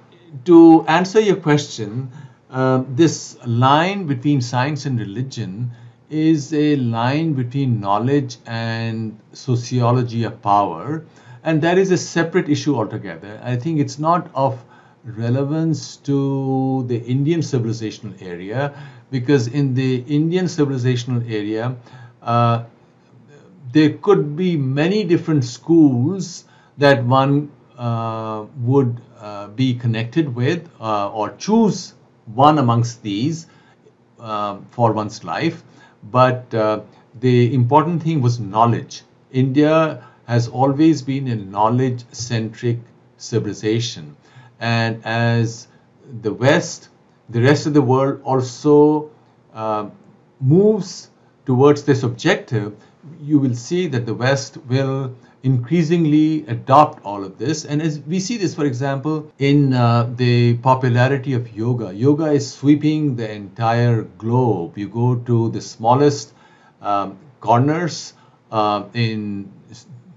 to 0.46 0.86
answer 0.88 1.20
your 1.20 1.38
question, 1.38 2.12
um, 2.50 2.88
this 2.96 3.38
line 3.46 4.08
between 4.08 4.42
science 4.42 4.86
and 4.86 5.00
religion 5.00 5.72
is 6.10 6.52
a 6.54 6.76
line 6.78 7.34
between 7.34 7.80
knowledge 7.80 8.38
and 8.48 9.20
sociology 9.34 10.24
of 10.24 10.42
power, 10.42 11.06
and 11.44 11.62
that 11.62 11.78
is 11.78 11.92
a 11.92 11.98
separate 11.98 12.50
issue 12.50 12.76
altogether. 12.76 13.40
I 13.44 13.56
think 13.56 13.80
it's 13.80 14.00
not 14.00 14.32
of 14.34 14.64
relevance 15.04 15.98
to 15.98 16.84
the 16.88 16.98
Indian 16.98 17.42
civilizational 17.42 18.20
area 18.22 18.74
because 19.12 19.48
in 19.48 19.74
the 19.76 20.04
Indian 20.08 20.46
civilizational 20.46 21.30
area, 21.30 21.76
uh, 22.22 22.64
there 23.72 23.92
could 23.92 24.36
be 24.36 24.58
many 24.58 25.04
different 25.04 25.46
schools 25.46 26.46
that 26.80 27.04
one 27.06 27.52
uh, 27.78 28.46
would 28.58 29.00
uh, 29.20 29.48
be 29.48 29.76
connected 29.76 30.34
with 30.34 30.68
uh, 30.82 31.12
or 31.12 31.30
choose 31.38 31.94
one 32.34 32.58
amongst 32.58 33.02
these 33.04 33.48
uh, 34.20 34.58
for 34.72 34.92
one's 34.92 35.24
life. 35.24 35.64
But 36.12 36.54
uh, 36.54 36.82
the 37.20 37.54
important 37.54 38.04
thing 38.04 38.22
was 38.22 38.40
knowledge. 38.40 39.04
India 39.32 40.06
has 40.26 40.48
always 40.48 41.02
been 41.02 41.28
a 41.28 41.36
knowledge 41.36 42.04
centric 42.12 42.80
civilization. 43.18 44.16
And 44.60 45.04
as 45.06 45.68
the 46.22 46.34
West, 46.34 46.90
the 47.30 47.42
rest 47.42 47.66
of 47.66 47.74
the 47.74 47.82
world 47.82 48.22
also 48.24 49.12
uh, 49.54 49.90
moves 50.40 51.10
towards 51.46 51.84
this 51.84 52.04
objective, 52.04 52.76
you 53.22 53.40
will 53.40 53.56
see 53.56 53.88
that 53.88 54.06
the 54.06 54.14
West 54.14 54.58
will 54.68 55.16
increasingly 55.44 56.46
adopt 56.48 57.04
all 57.06 57.24
of 57.24 57.38
this. 57.38 57.66
And 57.66 57.82
as 57.82 58.00
we 58.00 58.20
see 58.20 58.38
this, 58.38 58.56
for 58.56 58.66
example, 58.66 59.32
in 59.40 59.74
uh, 59.74 60.12
the 60.16 60.58
popularity 60.58 61.34
of 61.34 61.56
yoga, 61.56 61.94
yoga 61.94 62.26
is 62.32 62.52
sweeping 62.52 63.16
the 63.16 63.32
entire 63.32 64.04
globe. 64.04 64.78
You 64.78 64.90
go 64.90 65.16
to 65.16 65.50
the 65.50 65.62
smallest 65.62 66.34
um, 66.82 67.18
corners 67.40 68.14
uh, 68.52 68.84
in 68.94 69.52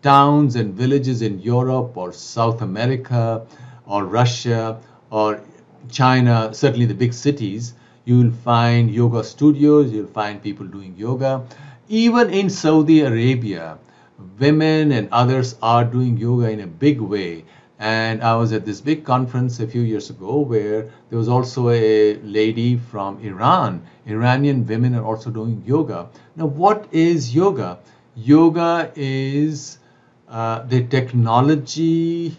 towns 0.03 0.57
and 0.57 0.75
villages 0.75 1.23
in 1.23 1.39
Europe 1.41 1.97
or 1.97 2.13
South 2.13 2.61
America 2.63 3.47
or 3.87 4.05
Russia 4.05 4.81
or 5.11 5.41
China, 5.91 6.53
certainly 6.53 6.87
the 6.87 6.95
big 6.95 7.13
cities, 7.13 7.75
you 8.05 8.19
will 8.19 8.33
find 8.33 8.91
yoga 8.91 9.23
studios, 9.23 9.93
you'll 9.93 10.07
find 10.07 10.43
people 10.43 10.67
doing 10.67 10.95
yoga. 10.97 11.45
Even 11.89 12.31
in 12.31 12.51
Saudi 12.51 13.01
Arabia, 13.03 13.79
women 14.39 14.93
and 14.93 15.09
others 15.13 15.57
are 15.63 15.85
doing 15.85 16.17
yoga 16.17 16.51
in 16.51 16.61
a 16.61 16.67
big 16.67 17.01
way. 17.01 17.45
And 17.79 18.23
I 18.23 18.37
was 18.37 18.53
at 18.53 18.65
this 18.65 18.81
big 18.81 19.05
conference 19.05 19.59
a 19.59 19.67
few 19.67 19.83
years 19.83 20.11
ago 20.11 20.39
where 20.39 20.89
there 21.11 21.19
was 21.19 21.29
also 21.29 21.71
a 21.71 22.15
lady 22.19 22.77
from 22.77 23.19
Iran. 23.21 23.83
Iranian 24.07 24.67
women 24.67 24.95
are 24.95 25.05
also 25.05 25.31
doing 25.31 25.63
yoga. 25.67 26.09
Now, 26.37 26.47
what 26.47 26.87
is 26.93 27.35
yoga? 27.35 27.79
Yoga 28.15 28.93
is 28.95 29.79
uh, 30.29 30.61
the 30.67 30.85
technology 30.85 32.37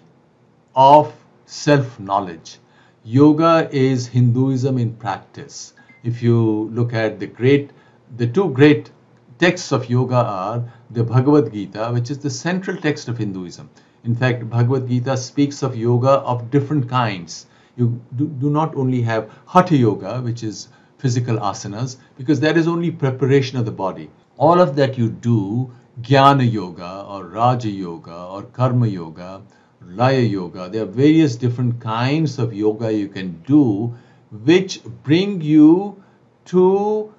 of 0.75 1.13
self 1.45 1.99
knowledge. 1.99 2.59
Yoga 3.03 3.67
is 3.71 4.07
Hinduism 4.07 4.77
in 4.77 4.95
practice. 4.95 5.73
If 6.03 6.23
you 6.23 6.69
look 6.73 6.93
at 6.93 7.19
the 7.19 7.27
great, 7.27 7.71
the 8.15 8.27
two 8.27 8.49
great 8.49 8.91
texts 9.39 9.71
of 9.73 9.89
yoga 9.89 10.15
are 10.15 10.63
the 10.93 11.03
Bhagavad 11.03 11.51
Gita, 11.51 11.89
which 11.91 12.11
is 12.11 12.19
the 12.19 12.29
central 12.29 12.77
text 12.77 13.07
of 13.07 13.17
Hinduism. 13.17 13.69
In 14.03 14.15
fact, 14.15 14.49
Bhagavad 14.49 14.87
Gita 14.87 15.17
speaks 15.17 15.63
of 15.63 15.75
yoga 15.75 16.09
of 16.09 16.51
different 16.51 16.89
kinds. 16.89 17.47
You 17.75 18.01
do, 18.15 18.27
do 18.27 18.49
not 18.49 18.75
only 18.75 19.01
have 19.01 19.29
Hatha 19.47 19.75
Yoga, 19.75 20.21
which 20.21 20.43
is 20.43 20.67
physical 20.97 21.37
asanas, 21.37 21.97
because 22.17 22.39
that 22.41 22.57
is 22.57 22.67
only 22.67 22.91
preparation 22.91 23.57
of 23.57 23.65
the 23.65 23.71
body. 23.71 24.09
All 24.37 24.61
of 24.61 24.75
that 24.75 24.97
you 24.97 25.09
do, 25.09 25.71
Jnana 26.01 26.51
Yoga 26.51 27.05
or 27.07 27.25
Raja 27.25 27.69
Yoga 27.69 28.15
or 28.15 28.43
Karma 28.43 28.87
Yoga, 28.87 29.41
Laya 29.85 30.19
Yoga, 30.19 30.69
there 30.69 30.83
are 30.83 30.85
various 30.85 31.35
different 31.35 31.79
kinds 31.79 32.39
of 32.39 32.53
yoga 32.53 32.91
you 32.93 33.07
can 33.09 33.41
do 33.45 33.93
which 34.31 34.81
bring 35.03 35.41
you 35.41 36.01
to 36.45 37.12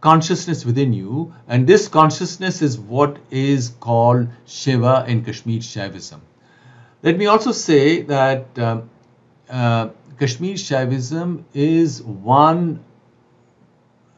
consciousness 0.00 0.64
within 0.64 0.92
you, 0.92 1.34
and 1.48 1.66
this 1.66 1.88
consciousness 1.88 2.62
is 2.62 2.78
what 2.78 3.18
is 3.30 3.70
called 3.80 4.28
Shiva 4.46 5.04
in 5.06 5.24
Kashmir 5.24 5.60
Shaivism. 5.60 6.20
Let 7.02 7.18
me 7.18 7.26
also 7.26 7.52
say 7.52 8.02
that 8.02 8.58
uh, 8.58 8.82
uh, 9.48 9.88
Kashmir 10.18 10.54
Shaivism 10.54 11.44
is 11.54 12.02
one 12.02 12.84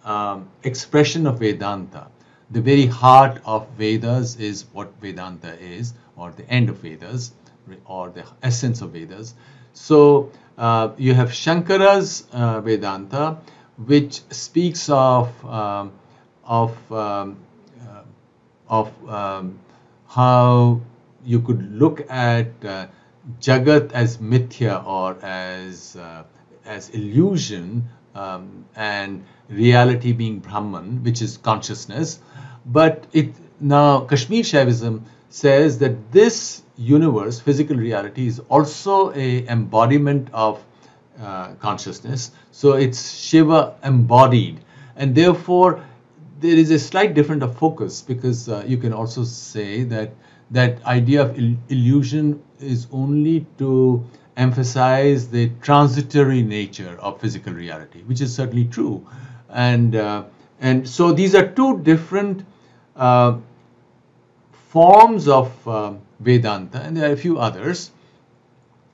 um, 0.05 0.49
expression 0.63 1.27
of 1.27 1.39
Vedanta. 1.39 2.09
The 2.51 2.61
very 2.61 2.87
heart 2.87 3.41
of 3.45 3.69
Vedas 3.79 4.37
is 4.37 4.67
what 4.73 4.93
Vedanta 5.01 5.59
is, 5.61 5.95
or 6.17 6.33
the 6.33 6.49
end 6.51 6.69
of 6.69 6.79
Vedas, 6.79 7.33
or 7.87 8.11
the 8.11 8.25
essence 8.43 8.83
of 8.83 8.91
Vedas. 8.91 9.35
So 9.73 10.31
uh, 10.59 10.91
you 10.99 11.15
have 11.15 11.31
Shankara's 11.31 12.27
uh, 12.33 12.61
Vedanta, 12.61 13.39
which 13.77 14.21
speaks 14.31 14.89
of 14.89 15.45
um, 15.47 15.93
of 16.45 16.93
um, 16.93 17.37
uh, 17.81 18.03
of 18.69 19.09
um, 19.09 19.59
how 20.09 20.81
you 21.25 21.41
could 21.41 21.73
look 21.73 22.05
at 22.11 22.49
uh, 22.65 22.87
Jagat 23.41 23.93
as 23.93 24.19
mithya 24.19 24.85
or 24.87 25.17
as 25.23 25.97
uh, 25.97 26.25
as 26.65 26.91
illusion 26.91 27.89
um, 28.15 28.65
and 28.77 29.25
reality 29.49 30.13
being 30.13 30.39
Brahman, 30.41 31.03
which 31.03 31.23
is 31.23 31.37
consciousness. 31.37 32.21
But 32.67 33.07
it 33.13 33.35
now 33.61 34.01
Kashmir 34.01 34.43
Shaivism 34.43 35.03
says 35.29 35.79
that 35.79 36.13
this 36.13 36.63
universe, 36.77 37.41
physical 37.41 37.77
reality, 37.77 38.27
is 38.27 38.41
also 38.49 39.13
a 39.15 39.47
embodiment 39.49 40.29
of 40.33 40.63
uh, 41.21 41.55
consciousness. 41.55 42.33
So 42.53 42.75
it's 42.75 43.11
Shiva 43.19 43.77
embodied, 43.83 44.61
and 44.95 45.15
therefore 45.15 45.83
there 46.41 46.55
is 46.55 46.71
a 46.71 46.79
slight 46.79 47.15
different 47.15 47.43
of 47.43 47.57
focus 47.57 48.03
because 48.03 48.49
uh, 48.49 48.63
you 48.67 48.77
can 48.77 48.93
also 48.93 49.25
say 49.25 49.85
that 49.85 50.13
that 50.51 50.85
idea 50.85 51.23
of 51.23 51.39
il- 51.39 51.57
illusion 51.71 52.43
is 52.61 52.87
only 52.93 53.47
to 53.57 54.05
emphasize 54.37 55.29
the 55.29 55.51
transitory 55.63 56.43
nature 56.43 56.99
of 57.01 57.19
physical 57.21 57.55
reality, 57.55 58.03
which 58.03 58.21
is 58.21 58.35
certainly 58.35 58.67
true, 58.67 59.07
and 59.49 59.97
uh, 59.97 60.25
and 60.61 60.87
so 60.87 61.11
these 61.11 61.35
are 61.35 61.49
two 61.49 61.79
different 61.79 62.45
uh, 62.97 63.39
forms 64.69 65.27
of 65.27 65.67
uh, 65.67 65.95
Vedanta, 66.21 66.83
and 66.83 66.99
there 66.99 67.09
are 67.09 67.15
a 67.15 67.17
few 67.17 67.39
others 67.39 67.91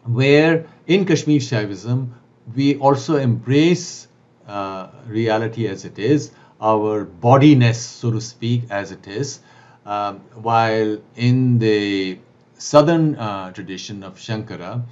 where 0.05 0.65
in 0.87 1.05
Kashmir 1.05 1.41
Shaivism 1.41 2.13
we 2.55 2.77
also 2.77 3.17
embrace 3.17 4.09
uh, 4.47 4.89
reality 5.07 5.67
as 5.69 5.85
it 5.85 5.99
is, 5.99 6.33
our 6.61 7.05
bodiness, 7.05 7.81
so 7.81 8.11
to 8.11 8.21
speak, 8.21 8.63
as 8.71 8.91
it 8.91 9.07
is, 9.07 9.41
um, 9.87 10.21
while 10.35 10.99
in 11.17 11.59
the 11.59 12.19
southern 12.59 13.17
uh, 13.17 13.53
tradition 13.53 14.03
of 14.03 14.17
Shankara, 14.17 14.83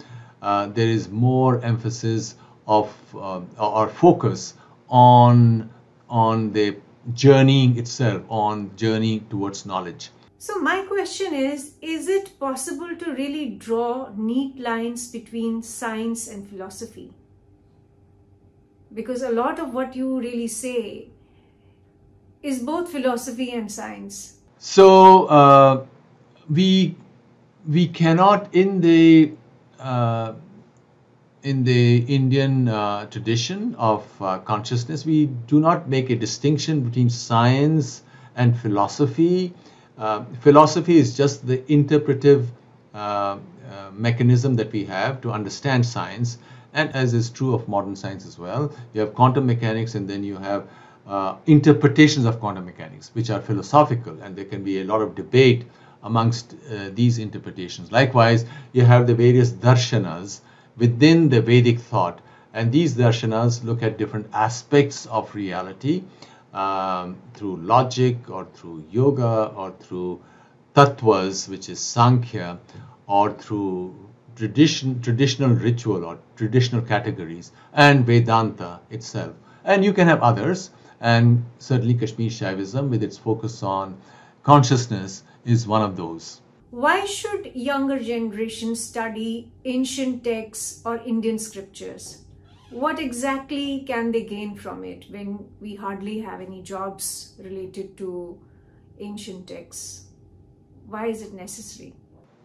uh, 0.42 0.66
there 0.66 0.88
is 0.88 1.08
more 1.08 1.60
emphasis 1.64 2.36
of 2.66 2.94
uh, 3.14 3.40
or 3.58 3.88
focus 3.88 4.54
on 4.88 5.70
on 6.08 6.52
the 6.52 6.76
journeying 7.14 7.78
itself, 7.78 8.22
on 8.28 8.74
journey 8.76 9.20
towards 9.30 9.66
knowledge. 9.66 10.10
So 10.38 10.58
my 10.58 10.82
question 10.82 11.34
is, 11.34 11.74
is 11.80 12.08
it 12.08 12.38
possible 12.38 12.94
to 12.96 13.12
really 13.12 13.50
draw 13.50 14.10
neat 14.16 14.58
lines 14.58 15.10
between 15.10 15.62
science 15.62 16.28
and 16.28 16.48
philosophy? 16.48 17.12
Because 18.96 19.22
a 19.22 19.30
lot 19.30 19.60
of 19.60 19.74
what 19.74 19.94
you 19.94 20.18
really 20.18 20.48
say 20.48 21.08
is 22.42 22.60
both 22.70 22.90
philosophy 22.90 23.52
and 23.52 23.70
science. 23.70 24.40
So 24.58 25.26
uh, 25.26 25.86
we 26.48 26.96
we 27.68 27.86
cannot 28.00 28.54
in 28.54 28.80
the 28.80 29.32
uh, 29.78 30.32
in 31.42 31.62
the 31.64 31.98
Indian 32.18 32.68
uh, 32.68 33.06
tradition 33.06 33.76
of 33.76 34.04
uh, 34.20 34.38
consciousness, 34.38 35.06
we 35.06 35.26
do 35.52 35.60
not 35.60 35.88
make 35.88 36.10
a 36.10 36.16
distinction 36.16 36.80
between 36.88 37.10
science 37.10 38.02
and 38.34 38.58
philosophy 38.58 39.54
uh, 39.98 40.24
philosophy 40.40 40.98
is 40.98 41.16
just 41.16 41.46
the 41.46 41.72
interpretive 41.72 42.50
uh, 42.94 43.38
mechanism 43.92 44.56
that 44.56 44.70
we 44.72 44.84
have 44.84 45.20
to 45.22 45.32
understand 45.32 45.86
science, 45.86 46.38
and 46.72 46.94
as 46.94 47.14
is 47.14 47.30
true 47.30 47.54
of 47.54 47.68
modern 47.68 47.96
science 47.96 48.26
as 48.26 48.38
well, 48.38 48.72
you 48.92 49.00
have 49.00 49.14
quantum 49.14 49.46
mechanics 49.46 49.94
and 49.94 50.08
then 50.08 50.24
you 50.24 50.36
have 50.36 50.68
uh, 51.06 51.36
interpretations 51.46 52.26
of 52.26 52.40
quantum 52.40 52.64
mechanics, 52.64 53.10
which 53.14 53.30
are 53.30 53.40
philosophical, 53.40 54.20
and 54.22 54.36
there 54.36 54.44
can 54.44 54.64
be 54.64 54.80
a 54.80 54.84
lot 54.84 55.00
of 55.00 55.14
debate 55.14 55.64
amongst 56.02 56.54
uh, 56.54 56.90
these 56.94 57.18
interpretations. 57.18 57.92
Likewise, 57.92 58.44
you 58.72 58.82
have 58.82 59.06
the 59.06 59.14
various 59.14 59.50
darshanas 59.50 60.40
within 60.76 61.28
the 61.28 61.40
Vedic 61.40 61.80
thought, 61.80 62.20
And 62.56 62.72
these 62.72 62.94
darshanas 62.94 63.64
look 63.64 63.82
at 63.82 63.98
different 63.98 64.28
aspects 64.32 65.04
of 65.04 65.34
reality 65.34 66.04
um, 66.54 67.16
through 67.34 67.56
logic 67.58 68.30
or 68.30 68.46
through 68.54 68.84
yoga 68.90 69.52
or 69.54 69.72
through 69.78 70.22
tattvas, 70.74 71.50
which 71.50 71.68
is 71.68 71.80
Sankhya, 71.80 72.58
or 73.06 73.32
through 73.32 73.94
tradition, 74.36 75.00
traditional 75.00 75.50
ritual 75.50 76.04
or 76.04 76.18
traditional 76.36 76.82
categories, 76.82 77.52
and 77.72 78.06
Vedanta 78.06 78.80
itself. 78.90 79.34
And 79.64 79.84
you 79.84 79.92
can 79.92 80.06
have 80.06 80.22
others, 80.22 80.70
and 81.00 81.44
certainly 81.58 81.94
Kashmir 81.94 82.30
Shaivism, 82.30 82.90
with 82.90 83.02
its 83.02 83.18
focus 83.18 83.62
on 83.62 83.96
consciousness, 84.42 85.22
is 85.44 85.66
one 85.66 85.82
of 85.82 85.96
those. 85.96 86.40
Why 86.70 87.04
should 87.06 87.52
younger 87.54 87.98
generations 87.98 88.84
study 88.84 89.50
ancient 89.64 90.24
texts 90.24 90.82
or 90.84 90.98
Indian 90.98 91.38
scriptures? 91.38 92.22
What 92.70 92.98
exactly 92.98 93.84
can 93.86 94.12
they 94.12 94.24
gain 94.24 94.56
from 94.56 94.84
it 94.84 95.06
when 95.08 95.46
we 95.60 95.76
hardly 95.76 96.20
have 96.20 96.40
any 96.40 96.62
jobs 96.62 97.34
related 97.38 97.96
to 97.98 98.38
ancient 98.98 99.46
texts? 99.46 100.06
Why 100.86 101.06
is 101.06 101.22
it 101.22 101.32
necessary? 101.32 101.94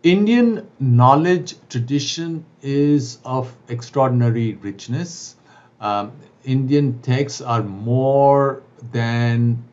Indian 0.03 0.67
knowledge 0.79 1.53
tradition 1.69 2.43
is 2.63 3.19
of 3.23 3.55
extraordinary 3.67 4.55
richness. 4.55 5.35
Um, 5.79 6.13
Indian 6.43 6.99
texts 7.03 7.39
are 7.39 7.61
more 7.61 8.63
than, 8.91 9.63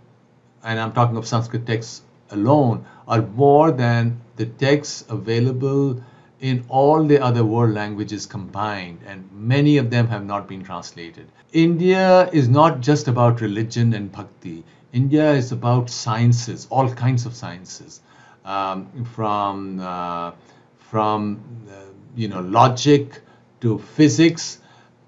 and 0.62 0.78
I'm 0.78 0.92
talking 0.92 1.16
of 1.16 1.26
Sanskrit 1.26 1.66
texts 1.66 2.02
alone, 2.30 2.84
are 3.06 3.22
more 3.22 3.70
than 3.70 4.20
the 4.36 4.44
texts 4.44 5.02
available 5.08 6.02
in 6.40 6.62
all 6.68 7.04
the 7.04 7.18
other 7.20 7.42
world 7.42 7.72
languages 7.72 8.26
combined, 8.26 9.00
and 9.06 9.26
many 9.32 9.78
of 9.78 9.88
them 9.88 10.08
have 10.08 10.26
not 10.26 10.46
been 10.46 10.62
translated. 10.62 11.26
India 11.54 12.28
is 12.34 12.50
not 12.50 12.80
just 12.80 13.08
about 13.08 13.40
religion 13.40 13.94
and 13.94 14.12
bhakti. 14.12 14.62
India 14.92 15.32
is 15.32 15.52
about 15.52 15.88
sciences, 15.88 16.66
all 16.68 16.92
kinds 16.92 17.24
of 17.24 17.34
sciences, 17.34 18.02
um, 18.48 19.04
from 19.04 19.78
uh, 19.80 20.32
from 20.78 21.40
uh, 21.70 21.74
you 22.16 22.28
know 22.28 22.40
logic 22.40 23.20
to 23.60 23.78
physics 23.78 24.58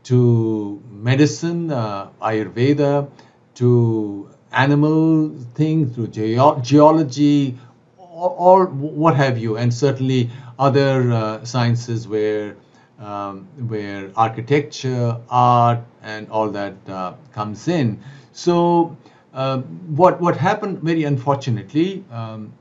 to 0.05 0.83
medicine, 0.90 1.70
uh, 1.70 2.09
Ayurveda, 2.22 3.09
to 3.55 4.29
animal 4.53 5.31
things, 5.55 5.94
to 5.94 6.07
ge- 6.09 6.64
geology, 6.66 7.59
all, 7.98 8.35
all, 8.38 8.64
what 8.66 9.14
have 9.16 9.38
you, 9.38 9.57
and 9.57 9.72
certainly 9.72 10.31
other 10.59 11.12
uh, 11.12 11.44
sciences 11.44 12.09
where 12.09 12.57
um, 12.98 13.46
where 13.68 14.11
architecture, 14.16 15.16
art, 15.31 15.81
and 16.03 16.29
all 16.31 16.50
that 16.50 16.74
uh, 16.88 17.14
comes 17.33 17.68
in. 17.68 18.03
So. 18.33 18.96
Uh, 19.33 19.59
what 19.59 20.21
what 20.21 20.37
happened 20.37 20.81
very 20.83 21.05
unfortunately 21.05 22.05
um, 22.11 22.53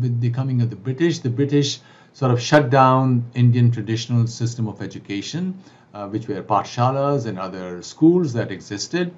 with 0.00 0.20
the 0.20 0.30
coming 0.30 0.62
of 0.62 0.70
the 0.70 0.76
British, 0.76 1.18
the 1.18 1.30
British 1.30 1.80
sort 2.12 2.30
of 2.30 2.40
shut 2.40 2.70
down 2.70 3.24
Indian 3.34 3.70
traditional 3.70 4.26
system 4.26 4.68
of 4.68 4.80
education, 4.82 5.58
uh, 5.94 6.06
which 6.08 6.28
were 6.28 6.42
pathshalas 6.42 7.26
and 7.26 7.38
other 7.38 7.82
schools 7.82 8.32
that 8.32 8.52
existed. 8.52 9.12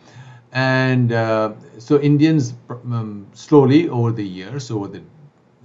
And 0.53 1.13
uh, 1.13 1.53
so 1.79 1.99
Indians 2.01 2.55
um, 2.71 3.27
slowly 3.33 3.89
over 3.89 4.13
the 4.13 4.27
years, 4.27 4.71
over 4.71 4.89
the 4.89 5.03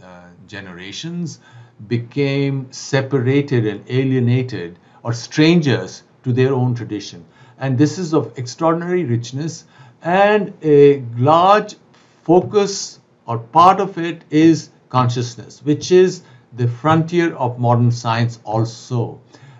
uh, 0.03 0.27
generations, 0.47 1.39
became 1.87 2.71
separated 2.71 3.65
and 3.65 3.83
alienated 3.89 4.79
or 5.03 5.13
strangers 5.13 6.03
to 6.23 6.33
their 6.33 6.53
own 6.53 6.75
tradition. 6.75 7.25
And 7.59 7.77
this 7.77 7.97
is 7.97 8.13
of 8.13 8.37
extraordinary 8.37 9.03
richness 9.03 9.65
and 10.01 10.53
a 10.63 11.03
large 11.17 11.75
focus 12.23 12.99
or 13.25 13.39
part 13.39 13.79
of 13.79 13.97
it 13.97 14.23
is 14.29 14.69
consciousness, 14.89 15.61
which 15.63 15.91
is 15.91 16.23
the 16.53 16.67
frontier 16.67 17.35
of 17.35 17.59
modern 17.59 17.91
science 17.91 18.39
also. 18.43 19.19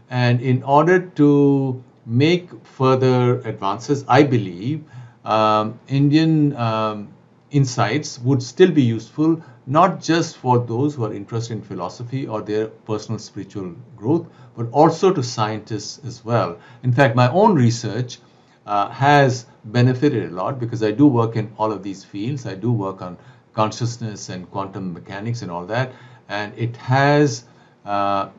And 0.10 0.42
in 0.42 0.64
order 0.64 1.00
to 1.00 1.84
make 2.06 2.50
further 2.66 3.40
advances, 3.42 4.06
I 4.08 4.24
believe 4.24 4.84
um, 5.26 5.80
Indian 5.88 6.56
um, 6.56 7.10
insights 7.52 8.20
would 8.20 8.42
still 8.42 8.72
be 8.72 8.84
useful, 8.84 9.42
not 9.66 10.02
just 10.02 10.38
for 10.38 10.60
those 10.60 10.96
who 10.96 11.04
are 11.06 11.14
interested 11.14 11.54
in 11.54 11.62
philosophy 11.62 12.26
or 12.28 12.42
their 12.42 12.68
personal 12.68 13.20
spiritual 13.20 13.76
growth, 13.98 14.28
but 14.56 14.70
also 14.72 15.14
to 15.14 15.22
scientists 15.22 16.00
as 16.06 16.24
well. 16.24 16.58
In 16.84 16.94
fact, 16.94 17.16
my 17.16 17.30
own 17.32 17.56
research 17.56 18.20
uh, 18.68 18.90
has 18.90 19.46
benefited 19.66 20.32
a 20.32 20.36
lot 20.36 20.60
because 20.60 20.84
I 20.84 20.92
do 20.92 21.08
work 21.08 21.36
in 21.36 21.52
all 21.58 21.72
of 21.72 21.82
these 21.82 22.04
fields. 22.04 22.46
I 22.46 22.54
do 22.54 22.72
work 22.72 23.02
on 23.02 23.18
consciousness 23.54 24.30
and 24.30 24.50
quantum 24.52 24.94
mechanics 24.94 25.42
and 25.42 25.50
all 25.50 25.66
that 25.66 25.92
and 26.30 26.54
it 26.58 26.76
has 26.78 27.46
uh, 27.86 28.30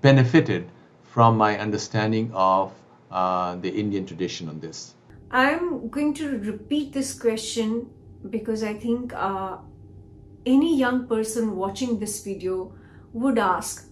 benefited 0.00 0.68
from 1.02 1.36
my 1.36 1.58
understanding 1.58 2.30
of 2.32 2.72
uh, 3.10 3.56
the 3.56 3.68
Indian 3.68 4.06
tradition 4.06 4.48
on 4.48 4.60
this. 4.60 4.94
I'm 5.30 5.88
going 5.88 6.14
to 6.14 6.38
repeat 6.38 6.92
this 6.92 7.18
question 7.18 7.90
because 8.30 8.62
I 8.62 8.74
think 8.74 9.12
uh, 9.14 9.58
any 10.44 10.76
young 10.76 11.06
person 11.08 11.56
watching 11.56 11.98
this 11.98 12.22
video 12.22 12.72
would 13.12 13.38
ask, 13.38 13.88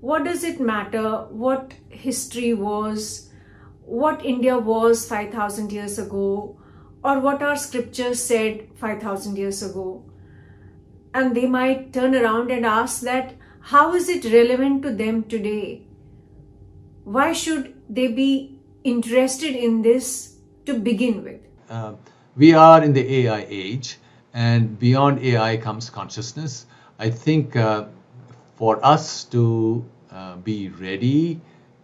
what 0.00 0.24
does 0.24 0.42
it 0.42 0.60
matter 0.60 1.26
what 1.30 1.74
history 1.88 2.54
was, 2.54 3.31
what 4.00 4.24
India 4.24 4.58
was 4.58 5.06
5000 5.08 5.72
years 5.72 5.98
ago, 5.98 6.56
or 7.04 7.18
what 7.20 7.42
our 7.42 7.56
scriptures 7.56 8.22
said 8.22 8.68
5000 8.76 9.36
years 9.36 9.62
ago? 9.62 9.88
and 11.14 11.36
they 11.36 11.46
might 11.46 11.92
turn 11.92 12.14
around 12.14 12.50
and 12.50 12.64
ask 12.64 13.02
that 13.02 13.34
how 13.60 13.94
is 13.94 14.08
it 14.08 14.24
relevant 14.32 14.82
to 14.82 14.92
them 14.92 15.22
today? 15.24 15.82
Why 17.04 17.32
should 17.32 17.74
they 17.88 18.08
be 18.08 18.58
interested 18.82 19.54
in 19.54 19.82
this 19.82 20.36
to 20.66 20.74
begin 20.74 21.22
with? 21.22 21.40
Uh, 21.68 21.94
we 22.36 22.54
are 22.54 22.82
in 22.82 22.92
the 22.92 23.26
AI 23.26 23.46
age, 23.48 23.98
and 24.32 24.78
beyond 24.78 25.20
AI 25.22 25.56
comes 25.58 25.90
consciousness. 25.90 26.66
I 26.98 27.10
think 27.10 27.56
uh, 27.56 27.86
for 28.56 28.84
us 28.84 29.24
to 29.24 29.84
uh, 30.10 30.36
be 30.36 30.70
ready 30.70 31.40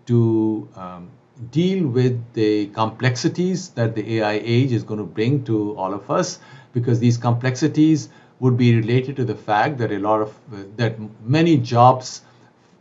to 0.07 0.69
um, 0.75 1.11
deal 1.51 1.87
with 1.87 2.21
the 2.35 2.67
complexities 2.69 3.71
that 3.71 3.95
the 3.95 4.19
AI 4.19 4.41
age 4.45 4.73
is 4.73 4.83
going 4.83 4.99
to 4.99 5.07
bring 5.07 5.45
to 5.45 5.77
all 5.77 5.95
of 5.95 6.11
us, 6.11 6.39
because 6.73 6.99
these 7.01 7.17
complexities 7.17 8.09
would 8.41 8.57
be 8.57 8.77
related 8.77 9.17
to 9.17 9.25
the 9.25 9.35
fact 9.35 9.79
that 9.79 9.91
a 9.91 9.99
lot 9.99 10.21
of 10.21 10.35
that 10.77 10.97
many 11.25 11.57
jobs 11.57 12.23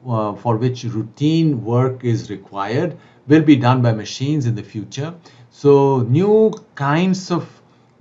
uh, 0.08 0.34
for 0.36 0.58
which 0.58 0.84
routine 0.84 1.64
work 1.64 2.04
is 2.04 2.30
required 2.30 2.98
will 3.28 3.42
be 3.42 3.56
done 3.56 3.82
by 3.82 3.92
machines 3.92 4.46
in 4.46 4.56
the 4.56 4.64
future. 4.64 5.14
So 5.50 6.02
new 6.02 6.54
kinds 6.76 7.32
of 7.32 7.50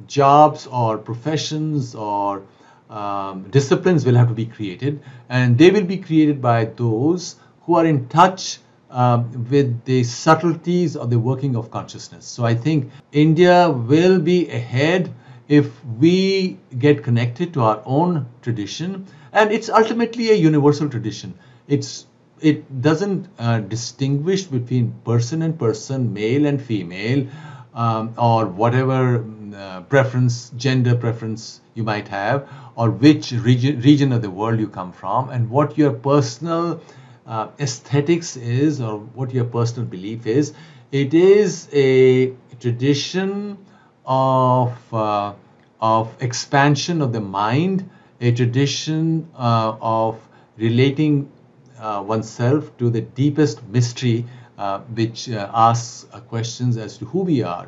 jobs 0.07 0.67
or 0.67 0.99
professions 0.99 1.95
or 1.95 2.43
um, 2.91 3.49
disciplines 3.51 4.05
will 4.05 4.15
have 4.15 4.29
to 4.29 4.35
be 4.35 4.47
created 4.47 5.03
and 5.29 5.59
they 5.59 5.71
will 5.71 5.85
be 5.85 5.97
created 5.97 6.41
by 6.41 6.67
those 6.67 7.37
who 7.63 7.75
are 7.75 7.87
in 7.87 8.09
touch 8.09 8.59
um, 8.97 9.47
with 9.51 9.85
the 9.85 10.03
subtleties 10.03 10.97
of 10.97 11.11
the 11.11 11.19
working 11.19 11.55
of 11.55 11.71
consciousness. 11.71 12.25
So 12.25 12.45
i 12.45 12.55
think 12.55 12.91
india 13.13 13.71
will 13.71 14.19
be 14.19 14.39
ahead 14.61 15.13
if 15.49 15.85
we 15.85 16.59
get 16.79 17.03
connected 17.05 17.53
to 17.55 17.63
our 17.63 17.83
own 17.85 18.27
tradition. 18.43 19.07
And 19.33 19.53
it's 19.53 19.69
ultimately 19.69 20.31
a 20.31 20.35
universal 20.35 20.89
tradition. 20.89 21.39
It's 21.69 22.07
it 22.41 22.83
doesn't 22.83 23.29
uh, 23.39 23.61
distinguish 23.61 24.45
between 24.45 24.95
person 25.05 25.43
and 25.43 25.59
person 25.59 26.13
male 26.13 26.47
and 26.47 26.61
female 26.61 27.27
um, 27.75 28.13
or 28.19 28.47
whatever 28.47 29.25
uh, 29.57 29.81
preference 29.83 30.51
gender 30.57 30.95
preference 30.95 31.61
you 31.75 31.83
might 31.83 32.09
have 32.09 32.49
or 32.75 32.91
which 32.91 33.33
region 33.33 33.81
region 33.81 34.13
of 34.13 34.21
the 34.23 34.31
world 34.31 34.61
you 34.61 34.69
come 34.69 34.93
from 34.93 35.31
and 35.31 35.49
what 35.49 35.79
your 35.79 35.93
personal 35.93 36.81
uh, 37.27 37.49
aesthetics 37.59 38.37
is 38.37 38.81
or 38.81 38.99
what 38.99 39.33
your 39.35 39.45
personal 39.45 39.89
belief 39.89 40.27
is 40.27 40.55
it 40.93 41.15
is 41.15 41.69
a 41.73 42.33
tradition 42.61 43.59
of 44.07 44.95
uh, 44.95 45.35
of 45.81 46.15
expansion 46.23 47.03
of 47.03 47.13
the 47.13 47.21
mind, 47.21 47.91
a 48.21 48.33
tradition 48.33 49.29
uh, 49.37 49.77
of 49.81 50.17
relating 50.57 51.31
uh, 51.79 52.03
oneself 52.07 52.75
to 52.79 52.89
the 52.89 53.01
deepest 53.03 53.67
mystery, 53.69 54.25
uh, 54.57 54.79
which 54.95 55.29
uh, 55.29 55.51
asks 55.53 56.07
questions 56.29 56.77
as 56.77 56.97
to 56.99 57.05
who 57.05 57.21
we 57.23 57.43
are. 57.43 57.67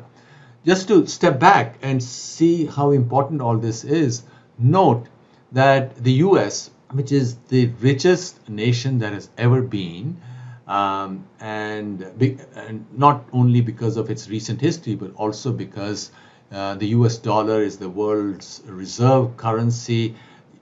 Just 0.65 0.87
to 0.87 1.05
step 1.05 1.39
back 1.39 1.77
and 1.81 2.01
see 2.01 2.65
how 2.65 2.91
important 2.91 3.41
all 3.41 3.57
this 3.57 3.83
is, 3.83 4.23
note 4.57 5.05
that 5.51 5.95
the 6.03 6.13
US, 6.27 6.71
which 6.91 7.11
is 7.11 7.37
the 7.49 7.67
richest 7.79 8.49
nation 8.49 8.99
that 8.99 9.13
has 9.13 9.29
ever 9.37 9.61
been, 9.61 10.17
Um, 10.69 11.25
and, 11.39 12.11
be, 12.19 12.37
and, 12.55 12.85
not 12.95 13.25
only 13.33 13.59
because 13.59 13.97
of 13.97 14.11
its 14.11 14.29
recent 14.29 14.61
history, 14.61 14.93
but 14.93 15.11
also 15.15 15.51
because 15.51 16.11
uh, 16.51 16.75
the 16.75 16.89
US 16.97 17.17
dollar 17.17 17.63
is 17.63 17.77
the 17.77 17.89
world's 17.89 18.61
reserve 18.67 19.35
currency. 19.35 20.13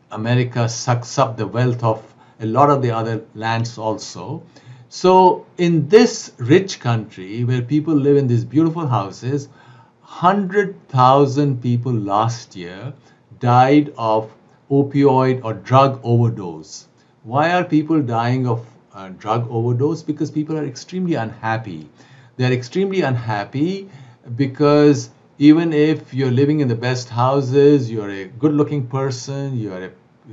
America 0.09 0.69
sucks 0.69 1.17
up 1.17 1.35
the 1.35 1.45
wealth 1.45 1.83
of 1.83 2.15
a 2.39 2.45
lot 2.45 2.69
of 2.69 2.81
the 2.81 2.91
other 2.91 3.25
lands 3.35 3.77
also. 3.77 4.43
So, 4.87 5.45
in 5.57 5.89
this 5.89 6.31
rich 6.37 6.79
country 6.79 7.43
where 7.43 7.61
people 7.61 7.93
live 7.93 8.15
in 8.15 8.27
these 8.27 8.45
beautiful 8.45 8.87
houses, 8.87 9.49
100,000 10.03 11.61
people 11.61 11.91
last 11.91 12.55
year 12.55 12.93
died 13.41 13.93
of 13.97 14.31
opioid 14.69 15.43
or 15.43 15.53
drug 15.53 15.99
overdose. 16.03 16.87
Why 17.23 17.51
are 17.51 17.63
people 17.63 18.01
dying 18.01 18.47
of 18.47 18.65
uh, 18.93 19.09
drug 19.09 19.49
overdose? 19.49 20.03
Because 20.03 20.31
people 20.31 20.57
are 20.57 20.65
extremely 20.65 21.15
unhappy. 21.15 21.89
They're 22.37 22.53
extremely 22.53 23.01
unhappy 23.01 23.89
because 24.35 25.09
even 25.39 25.73
if 25.73 26.13
you're 26.13 26.31
living 26.31 26.59
in 26.59 26.67
the 26.67 26.75
best 26.75 27.09
houses, 27.09 27.91
you're 27.91 28.09
a 28.09 28.25
good 28.25 28.53
looking 28.53 28.87
person, 28.87 29.57
you're 29.57 29.85
a 29.85 29.91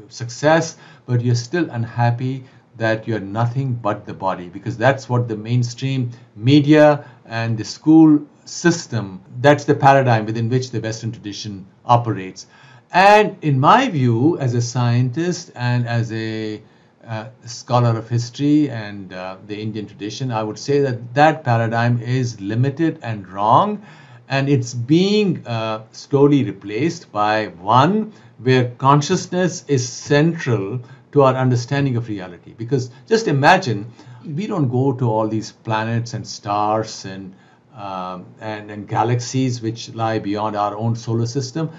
success, 0.08 0.76
but 1.06 1.20
you're 1.20 1.34
still 1.34 1.68
unhappy 1.70 2.44
that 2.76 3.06
you're 3.06 3.20
nothing 3.20 3.74
but 3.74 4.06
the 4.06 4.14
body 4.14 4.48
because 4.48 4.76
that's 4.76 5.08
what 5.08 5.28
the 5.28 5.36
mainstream 5.36 6.10
media 6.34 7.04
and 7.26 7.56
the 7.56 7.64
school 7.64 8.20
system 8.44 9.22
that's 9.40 9.64
the 9.64 9.74
paradigm 9.74 10.26
within 10.26 10.48
which 10.50 10.70
the 10.70 10.80
western 10.80 11.10
tradition 11.10 11.64
operates 11.86 12.46
and 12.94 13.36
in 13.42 13.60
my 13.60 13.88
view 13.88 14.38
as 14.38 14.54
a 14.54 14.62
scientist 14.62 15.50
and 15.54 15.86
as 15.86 16.12
a 16.12 16.62
uh, 17.06 17.26
scholar 17.44 17.98
of 17.98 18.08
history 18.08 18.70
and 18.70 19.12
uh, 19.12 19.36
the 19.46 19.60
indian 19.60 19.86
tradition 19.86 20.32
i 20.32 20.42
would 20.42 20.58
say 20.58 20.80
that 20.80 21.14
that 21.14 21.44
paradigm 21.44 22.00
is 22.00 22.40
limited 22.40 22.98
and 23.02 23.28
wrong 23.28 23.84
and 24.28 24.48
it's 24.48 24.72
being 24.74 25.46
uh, 25.46 25.82
slowly 25.92 26.44
replaced 26.44 27.10
by 27.12 27.48
one 27.48 28.12
where 28.38 28.70
consciousness 28.78 29.64
is 29.68 29.86
central 29.86 30.80
to 31.12 31.22
our 31.22 31.34
understanding 31.36 31.96
of 31.96 32.08
reality. 32.08 32.54
Because 32.56 32.90
just 33.06 33.28
imagine, 33.28 33.86
we 34.24 34.46
don't 34.46 34.68
go 34.68 34.92
to 34.92 35.08
all 35.08 35.28
these 35.28 35.52
planets 35.52 36.14
and 36.14 36.26
stars 36.26 37.04
and, 37.04 37.34
um, 37.76 38.26
and, 38.40 38.70
and 38.70 38.88
galaxies 38.88 39.60
which 39.60 39.94
lie 39.94 40.18
beyond 40.18 40.56
our 40.56 40.76
own 40.76 40.96
solar 40.96 41.26
system. 41.26 41.70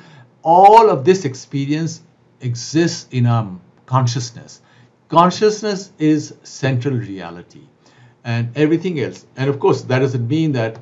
All 0.46 0.90
of 0.92 1.04
this 1.04 1.26
experience 1.26 2.04
exists 2.40 3.08
in 3.12 3.26
our 3.26 3.60
consciousness. 3.88 4.62
Consciousness 5.10 5.92
is 5.98 6.36
central 6.44 6.96
reality 6.96 7.64
and 8.24 8.56
everything 8.56 9.00
else. 9.00 9.26
And 9.36 9.50
of 9.50 9.60
course, 9.60 9.82
that 9.82 10.00
doesn't 10.00 10.28
mean 10.28 10.52
that 10.52 10.78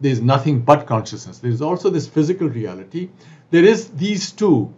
there's 0.00 0.20
nothing 0.20 0.60
but 0.60 0.86
consciousness. 0.86 1.38
There's 1.38 1.62
also 1.62 1.90
this 1.90 2.08
physical 2.08 2.48
reality. 2.48 3.08
There 3.50 3.64
is 3.64 3.88
these 3.90 4.32
two, 4.32 4.74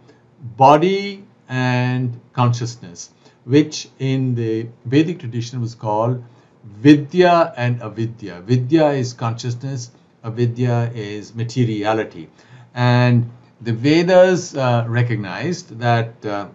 body 0.55 1.23
and 1.49 2.19
consciousness, 2.33 3.11
which 3.45 3.89
in 3.99 4.35
the 4.35 4.67
Vedic 4.85 5.19
tradition 5.19 5.61
was 5.61 5.75
called 5.75 6.23
Vidya 6.63 7.53
and 7.57 7.81
Avidya. 7.81 8.41
Vidya 8.41 8.89
is 8.89 9.13
consciousness, 9.13 9.91
Avidya 10.23 10.91
is 10.93 11.33
materiality. 11.33 12.29
And 12.73 13.31
the 13.61 13.73
Vedas 13.73 14.55
uh, 14.55 14.85
recognized 14.87 15.77
that 15.79 16.25
uh, 16.25 16.47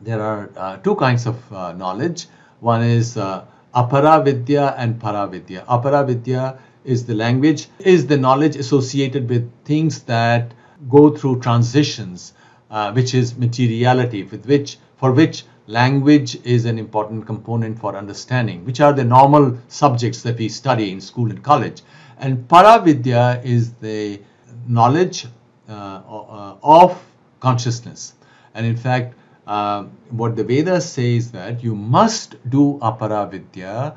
there 0.00 0.20
are 0.20 0.50
uh, 0.56 0.76
two 0.78 0.96
kinds 0.96 1.26
of 1.26 1.52
uh, 1.52 1.72
knowledge. 1.72 2.26
One 2.60 2.82
is 2.82 3.16
uh, 3.16 3.44
Aparavidya 3.74 4.74
and 4.76 5.00
Paravidya. 5.00 5.64
Aparavidya 5.66 6.58
is 6.84 7.06
the 7.06 7.14
language, 7.14 7.68
is 7.78 8.06
the 8.06 8.16
knowledge 8.16 8.56
associated 8.56 9.28
with 9.28 9.50
things 9.64 10.02
that 10.02 10.52
go 10.88 11.10
through 11.10 11.40
transitions 11.40 12.32
uh, 12.70 12.92
which 12.92 13.14
is 13.14 13.36
materiality, 13.36 14.24
with 14.24 14.46
which 14.46 14.78
for 14.96 15.12
which 15.12 15.44
language 15.66 16.36
is 16.44 16.64
an 16.64 16.78
important 16.78 17.26
component 17.26 17.78
for 17.78 17.96
understanding, 17.96 18.64
which 18.64 18.80
are 18.80 18.92
the 18.92 19.04
normal 19.04 19.56
subjects 19.68 20.22
that 20.22 20.38
we 20.38 20.48
study 20.48 20.90
in 20.90 21.00
school 21.00 21.30
and 21.30 21.42
college. 21.42 21.82
And 22.18 22.48
Paravidya 22.48 23.44
is 23.44 23.72
the 23.74 24.20
knowledge 24.66 25.26
of 25.70 27.02
consciousness. 27.40 28.14
And 28.54 28.66
in 28.66 28.76
fact, 28.76 29.14
uh, 29.46 29.84
what 30.10 30.36
the 30.36 30.44
Vedas 30.44 30.90
say 30.90 31.16
is 31.16 31.32
that 31.32 31.62
you 31.62 31.74
must 31.74 32.36
do 32.50 32.78
Aparavidya 32.82 33.96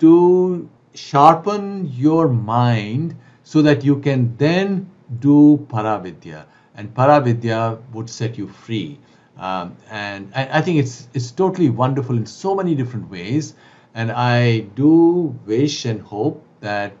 to 0.00 0.68
sharpen 0.94 1.90
your 1.92 2.28
mind 2.28 3.16
so 3.44 3.62
that 3.62 3.84
you 3.84 3.96
can 4.00 4.36
then 4.36 4.90
do 5.20 5.66
Paravidya 5.68 6.44
and 6.74 6.94
Paravidya 6.94 7.78
would 7.92 8.08
set 8.08 8.38
you 8.38 8.48
free. 8.48 8.98
Um, 9.36 9.76
and 9.90 10.32
I, 10.34 10.58
I, 10.58 10.60
think 10.60 10.78
it's 10.78 11.08
it's 11.14 11.30
totally 11.30 11.70
wonderful 11.70 12.16
in 12.16 12.26
so 12.26 12.54
many 12.54 12.74
different 12.74 13.10
ways. 13.10 13.54
And 13.94 14.12
I 14.12 14.60
do 14.76 15.34
wish 15.46 15.84
and 15.84 16.00
hope 16.00 16.44
that 16.60 16.92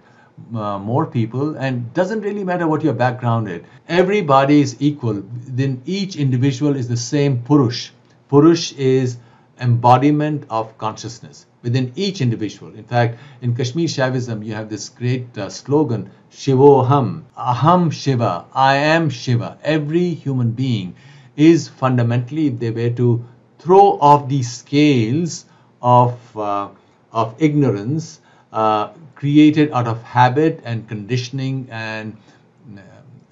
uh, 0.54 0.78
more 0.78 1.06
people, 1.06 1.56
and 1.56 1.92
doesn't 1.94 2.22
really 2.22 2.44
matter 2.44 2.66
what 2.66 2.82
your 2.82 2.92
background 2.94 3.48
is, 3.48 3.62
everybody 3.88 4.60
is 4.60 4.76
equal. 4.80 5.22
Then 5.24 5.82
each 5.86 6.16
individual 6.16 6.76
is 6.76 6.88
the 6.88 6.96
same 6.96 7.42
Purush. 7.42 7.90
Purush 8.30 8.76
is 8.76 9.18
embodiment 9.60 10.44
of 10.48 10.76
consciousness 10.78 11.46
within 11.62 11.92
each 11.94 12.20
individual. 12.20 12.74
In 12.74 12.84
fact, 12.84 13.18
in 13.42 13.54
Kashmir 13.54 13.86
Shaivism, 13.86 14.44
you 14.44 14.54
have 14.54 14.70
this 14.70 14.88
great 14.88 15.36
uh, 15.36 15.50
slogan, 15.50 16.10
Shivoham, 16.32 17.24
Aham 17.36 17.92
Shiva, 17.92 18.46
I 18.54 18.76
am 18.76 19.10
Shiva. 19.10 19.58
Every 19.62 20.14
human 20.14 20.52
being 20.52 20.94
is 21.36 21.68
fundamentally, 21.68 22.46
if 22.46 22.58
they 22.58 22.70
were 22.70 22.90
to 22.90 23.24
throw 23.58 23.98
off 24.00 24.28
the 24.28 24.42
scales 24.42 25.44
of, 25.82 26.36
uh, 26.36 26.68
of 27.12 27.34
ignorance 27.38 28.20
uh, 28.52 28.88
created 29.14 29.70
out 29.72 29.86
of 29.86 30.02
habit 30.02 30.60
and 30.64 30.88
conditioning 30.88 31.68
and, 31.70 32.16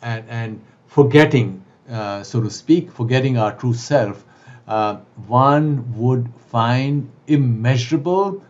and, 0.02 0.24
and 0.28 0.61
forgetting, 0.87 1.64
uh, 1.90 2.22
so 2.22 2.40
to 2.40 2.50
speak, 2.50 2.90
forgetting 2.92 3.38
our 3.38 3.54
true 3.57 3.74
self, 3.74 4.24
uh, 4.66 4.96
one 5.26 5.96
would 5.96 6.28
find 6.50 7.11
immeasurable 7.26 8.42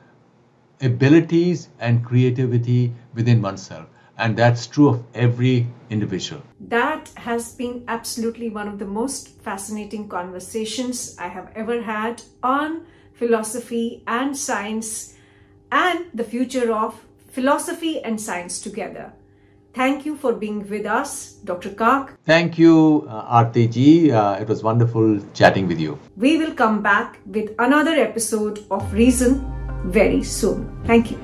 abilities 0.81 1.69
and 1.81 2.05
creativity 2.05 2.93
within 3.15 3.41
oneself. 3.41 3.87
And 4.19 4.37
that's 4.37 4.67
true 4.67 4.89
of 4.89 5.05
every 5.15 5.67
individual. 5.91 6.43
That 6.61 7.09
has 7.17 7.55
been 7.55 7.85
absolutely 7.87 8.51
one 8.51 8.67
of 8.67 8.81
the 8.81 8.85
most 8.85 9.29
fascinating 9.29 10.09
conversations 10.09 11.17
I 11.19 11.29
have 11.29 11.53
ever 11.55 11.83
had 11.83 12.23
on 12.43 12.85
philosophy 13.13 14.03
and 14.07 14.37
science 14.37 15.15
and 15.71 16.07
the 16.15 16.25
future 16.25 16.73
of 16.73 17.01
philosophy 17.29 18.03
and 18.03 18.21
science 18.21 18.61
together. 18.61 19.13
Thank 19.75 20.07
you 20.07 20.17
for 20.17 20.33
being 20.33 20.69
with 20.69 20.87
us, 20.87 21.35
Dr. 21.45 21.71
Kak. 21.71 22.15
Thank 22.25 22.59
you, 22.59 23.07
uh, 23.09 23.37
Aarti 23.37 24.11
Uh, 24.11 24.39
it 24.41 24.49
was 24.49 24.63
wonderful 24.63 25.21
chatting 25.35 25.69
with 25.69 25.79
you. 25.79 25.99
We 26.17 26.37
will 26.37 26.55
come 26.55 26.83
back 26.83 27.21
with 27.27 27.55
another 27.59 27.95
episode 27.95 28.65
of 28.71 28.93
Reason 28.93 29.41
very 29.85 30.25
soon. 30.25 30.67
Thank 30.85 31.11
you. 31.13 31.19